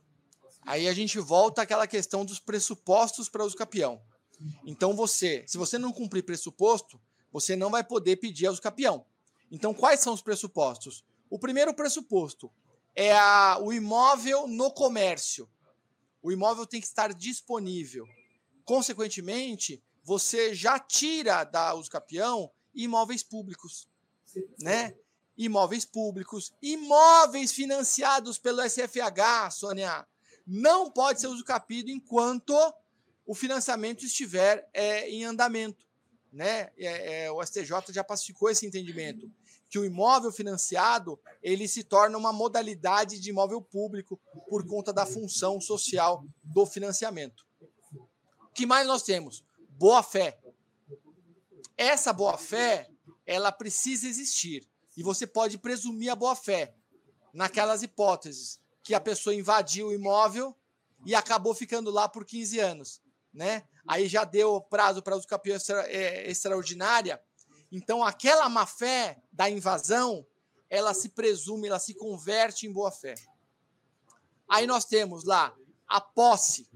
aí 0.62 0.86
a 0.86 0.92
gente 0.92 1.18
volta 1.18 1.62
àquela 1.62 1.86
questão 1.86 2.24
dos 2.24 2.38
pressupostos 2.38 3.28
para 3.28 3.44
uso 3.44 3.56
capião. 3.56 4.00
Então, 4.64 4.94
você, 4.94 5.44
se 5.46 5.56
você 5.56 5.78
não 5.78 5.92
cumprir 5.92 6.22
pressuposto, 6.22 7.00
você 7.32 7.56
não 7.56 7.70
vai 7.70 7.82
poder 7.82 8.16
pedir 8.16 8.48
uso 8.48 8.60
capião. 8.60 9.06
Então, 9.50 9.72
quais 9.72 10.00
são 10.00 10.12
os 10.12 10.22
pressupostos? 10.22 11.04
O 11.30 11.38
primeiro 11.38 11.74
pressuposto 11.74 12.52
é 12.94 13.16
a, 13.16 13.58
o 13.60 13.72
imóvel 13.72 14.46
no 14.46 14.70
comércio. 14.70 15.48
O 16.22 16.30
imóvel 16.30 16.66
tem 16.66 16.80
que 16.80 16.86
estar 16.86 17.12
disponível. 17.12 18.06
Consequentemente, 18.64 19.82
você 20.02 20.54
já 20.54 20.78
tira 20.78 21.44
da 21.44 21.74
uso 21.74 21.90
capião 21.90 22.50
imóveis 22.74 23.22
públicos, 23.22 23.88
né? 24.60 24.94
Imóveis 25.36 25.84
públicos, 25.84 26.52
imóveis 26.62 27.52
financiados 27.52 28.38
pelo 28.38 28.62
SFH, 28.62 29.50
Sônia, 29.50 30.06
não 30.46 30.90
pode 30.90 31.20
ser 31.20 31.26
uso 31.26 31.44
capido 31.44 31.90
enquanto 31.90 32.54
o 33.26 33.34
financiamento 33.34 34.04
estiver 34.04 34.68
é, 34.72 35.08
em 35.08 35.24
andamento, 35.24 35.84
né? 36.32 36.70
É, 36.76 37.24
é, 37.24 37.32
o 37.32 37.44
STJ 37.44 37.92
já 37.92 38.04
pacificou 38.04 38.50
esse 38.50 38.66
entendimento 38.66 39.30
que 39.68 39.78
o 39.78 39.84
imóvel 39.84 40.30
financiado 40.30 41.18
ele 41.42 41.66
se 41.66 41.82
torna 41.82 42.16
uma 42.16 42.32
modalidade 42.32 43.18
de 43.18 43.30
imóvel 43.30 43.60
público 43.60 44.20
por 44.48 44.64
conta 44.64 44.92
da 44.92 45.04
função 45.04 45.60
social 45.60 46.24
do 46.44 46.64
financiamento. 46.64 47.44
O 47.92 48.52
que 48.54 48.66
mais 48.66 48.86
nós 48.86 49.02
temos? 49.02 49.42
Boa 49.70 50.00
fé. 50.00 50.38
Essa 51.76 52.12
boa 52.12 52.38
fé, 52.38 52.88
ela 53.26 53.50
precisa 53.50 54.06
existir 54.06 54.64
e 54.96 55.02
você 55.02 55.26
pode 55.26 55.58
presumir 55.58 56.10
a 56.10 56.16
boa 56.16 56.36
fé 56.36 56.74
naquelas 57.32 57.82
hipóteses 57.82 58.60
que 58.82 58.94
a 58.94 59.00
pessoa 59.00 59.34
invadiu 59.34 59.88
o 59.88 59.92
imóvel 59.92 60.56
e 61.04 61.14
acabou 61.14 61.54
ficando 61.54 61.90
lá 61.90 62.08
por 62.08 62.24
15 62.24 62.58
anos, 62.60 63.02
né? 63.32 63.64
Aí 63.86 64.08
já 64.08 64.24
deu 64.24 64.60
prazo 64.60 65.02
para 65.02 65.16
os 65.16 65.26
campeões 65.26 65.62
extra, 65.62 65.82
é, 65.90 66.30
extraordinária 66.30 67.20
então, 67.76 68.04
aquela 68.04 68.48
má 68.48 68.66
fé 68.66 69.20
da 69.32 69.50
invasão, 69.50 70.24
ela 70.70 70.94
se 70.94 71.08
presume, 71.08 71.66
ela 71.66 71.80
se 71.80 71.92
converte 71.92 72.68
em 72.68 72.72
boa 72.72 72.92
fé. 72.92 73.16
Aí 74.48 74.64
nós 74.64 74.84
temos 74.84 75.24
lá 75.24 75.52
a 75.88 76.00
posse. 76.00 76.68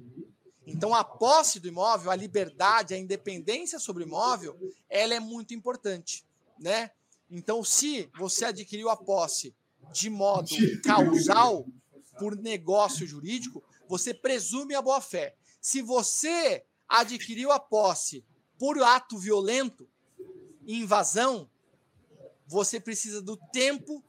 Então, 0.67 0.93
a 0.93 1.05
posse 1.05 1.61
do 1.61 1.69
imóvel, 1.69 2.11
a 2.11 2.17
liberdade, 2.17 2.95
a 2.95 2.99
independência 2.99 3.79
sobre 3.79 4.03
o 4.03 4.07
imóvel, 4.09 4.59
ela 4.89 5.15
é 5.15 5.21
muito 5.21 5.55
importante, 5.55 6.27
né? 6.59 6.91
Então, 7.31 7.63
se 7.63 8.11
você 8.19 8.47
adquiriu 8.47 8.89
a 8.89 8.97
posse 8.97 9.55
de 9.93 10.09
modo 10.11 10.49
causal, 10.85 11.67
por 12.19 12.37
negócio 12.37 13.07
jurídico, 13.07 13.63
você 13.89 14.13
presume 14.13 14.75
a 14.75 14.83
boa 14.83 15.01
fé. 15.01 15.37
Se 15.61 15.81
você 15.81 16.65
adquiriu 16.89 17.53
a 17.53 17.61
posse 17.61 18.25
por 18.59 18.83
ato 18.83 19.17
violento, 19.17 19.89
invasão, 20.67 21.49
você 22.47 22.81
precisa 22.81 23.23
do 23.23 23.37
tempo 23.37 24.03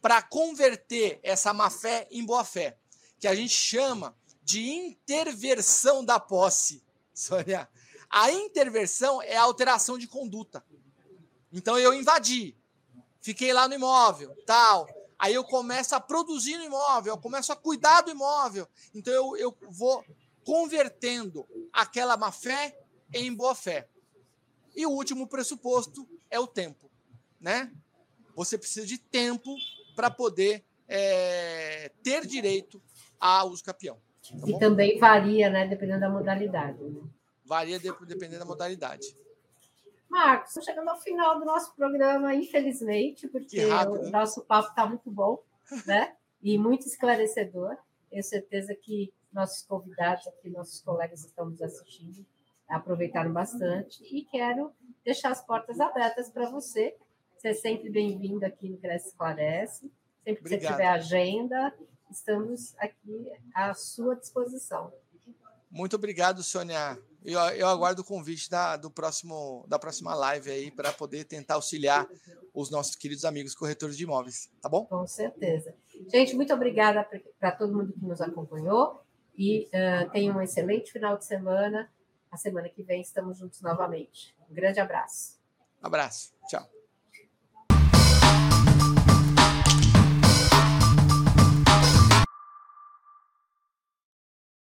para 0.00 0.22
converter 0.22 1.20
essa 1.22 1.52
má 1.52 1.68
fé 1.68 2.08
em 2.10 2.24
boa 2.24 2.44
fé, 2.44 2.78
que 3.20 3.28
a 3.28 3.34
gente 3.34 3.54
chama 3.54 4.16
de 4.42 4.68
interversão 4.68 6.04
da 6.04 6.18
posse. 6.18 6.82
Sônia, 7.12 7.68
a 8.08 8.30
interversão 8.30 9.20
é 9.20 9.36
a 9.36 9.42
alteração 9.42 9.98
de 9.98 10.06
conduta. 10.06 10.64
Então 11.52 11.78
eu 11.78 11.94
invadi, 11.94 12.56
fiquei 13.20 13.52
lá 13.52 13.68
no 13.68 13.74
imóvel, 13.74 14.34
tal. 14.46 14.86
Aí 15.18 15.32
eu 15.32 15.44
começo 15.44 15.94
a 15.94 16.00
produzir 16.00 16.58
no 16.58 16.64
imóvel, 16.64 17.14
eu 17.14 17.18
começo 17.18 17.52
a 17.52 17.56
cuidar 17.56 18.02
do 18.02 18.10
imóvel. 18.10 18.68
Então 18.94 19.12
eu, 19.12 19.36
eu 19.36 19.56
vou 19.70 20.04
convertendo 20.44 21.46
aquela 21.72 22.16
má 22.16 22.30
fé 22.30 22.78
em 23.12 23.32
boa 23.34 23.54
fé. 23.54 23.88
E 24.74 24.84
o 24.86 24.90
último 24.90 25.26
pressuposto 25.26 26.06
é 26.30 26.38
o 26.38 26.46
tempo, 26.46 26.90
né? 27.40 27.72
Você 28.34 28.58
precisa 28.58 28.86
de 28.86 28.98
tempo 28.98 29.56
para 29.94 30.10
poder 30.10 30.62
é, 30.86 31.90
ter 32.02 32.26
direito 32.26 32.80
a 33.18 33.44
uso 33.44 33.64
capião. 33.64 33.98
Tá 34.22 34.36
e 34.46 34.58
também 34.58 34.98
varia, 34.98 35.48
né, 35.48 35.66
dependendo 35.66 36.00
da 36.00 36.10
modalidade. 36.10 36.82
Né? 36.82 37.00
Varia 37.44 37.78
dependendo 37.78 38.40
da 38.40 38.44
modalidade. 38.44 39.16
Marcos, 40.16 40.48
estamos 40.48 40.64
chegando 40.64 40.88
ao 40.88 40.98
final 40.98 41.38
do 41.38 41.44
nosso 41.44 41.74
programa, 41.74 42.34
infelizmente, 42.34 43.28
porque 43.28 43.66
rápido, 43.66 43.98
o 43.98 44.02
né? 44.04 44.10
nosso 44.10 44.42
papo 44.46 44.70
está 44.70 44.86
muito 44.86 45.10
bom, 45.10 45.38
né? 45.84 46.16
E 46.42 46.56
muito 46.56 46.86
esclarecedor. 46.86 47.76
Tenho 48.08 48.22
certeza 48.22 48.74
que 48.74 49.12
nossos 49.30 49.60
convidados 49.66 50.26
aqui, 50.26 50.48
nossos 50.48 50.80
colegas 50.80 51.22
estão 51.22 51.50
nos 51.50 51.60
assistindo 51.60 52.24
aproveitaram 52.66 53.32
bastante 53.32 54.02
e 54.04 54.24
quero 54.24 54.72
deixar 55.04 55.30
as 55.32 55.44
portas 55.44 55.78
abertas 55.78 56.30
para 56.30 56.50
você. 56.50 56.96
Você 57.36 57.48
é 57.48 57.54
sempre 57.54 57.90
bem-vindo 57.90 58.44
aqui 58.44 58.70
no 58.70 58.78
Cresce 58.78 59.08
Esclarece. 59.08 59.92
Sempre 60.24 60.42
que 60.42 60.54
Obrigado. 60.54 60.62
você 60.62 60.72
tiver 60.72 60.88
agenda, 60.88 61.74
estamos 62.10 62.74
aqui 62.78 63.30
à 63.54 63.74
sua 63.74 64.16
disposição. 64.16 64.92
Muito 65.70 65.94
obrigado, 65.94 66.42
Sônia. 66.42 66.98
Eu, 67.26 67.40
eu 67.40 67.66
aguardo 67.66 68.02
o 68.02 68.04
convite 68.04 68.48
da, 68.48 68.76
do 68.76 68.88
próximo, 68.88 69.64
da 69.66 69.80
próxima 69.80 70.14
live 70.14 70.48
aí 70.48 70.70
para 70.70 70.92
poder 70.92 71.24
tentar 71.24 71.54
auxiliar 71.54 72.08
os 72.54 72.70
nossos 72.70 72.94
queridos 72.94 73.24
amigos 73.24 73.52
corretores 73.52 73.96
de 73.96 74.04
imóveis, 74.04 74.48
tá 74.62 74.68
bom? 74.68 74.86
Com 74.86 75.04
certeza. 75.08 75.74
Gente, 76.08 76.36
muito 76.36 76.54
obrigada 76.54 77.04
para 77.40 77.50
todo 77.50 77.74
mundo 77.74 77.92
que 77.92 78.04
nos 78.04 78.20
acompanhou 78.20 79.02
e 79.36 79.68
uh, 79.68 80.10
tenha 80.10 80.32
um 80.32 80.40
excelente 80.40 80.92
final 80.92 81.18
de 81.18 81.24
semana. 81.24 81.90
A 82.30 82.36
semana 82.36 82.68
que 82.68 82.82
vem 82.82 83.00
estamos 83.00 83.38
juntos 83.38 83.60
novamente. 83.60 84.34
Um 84.48 84.54
grande 84.54 84.78
abraço. 84.78 85.40
Abraço. 85.82 86.32
Tchau. 86.48 86.75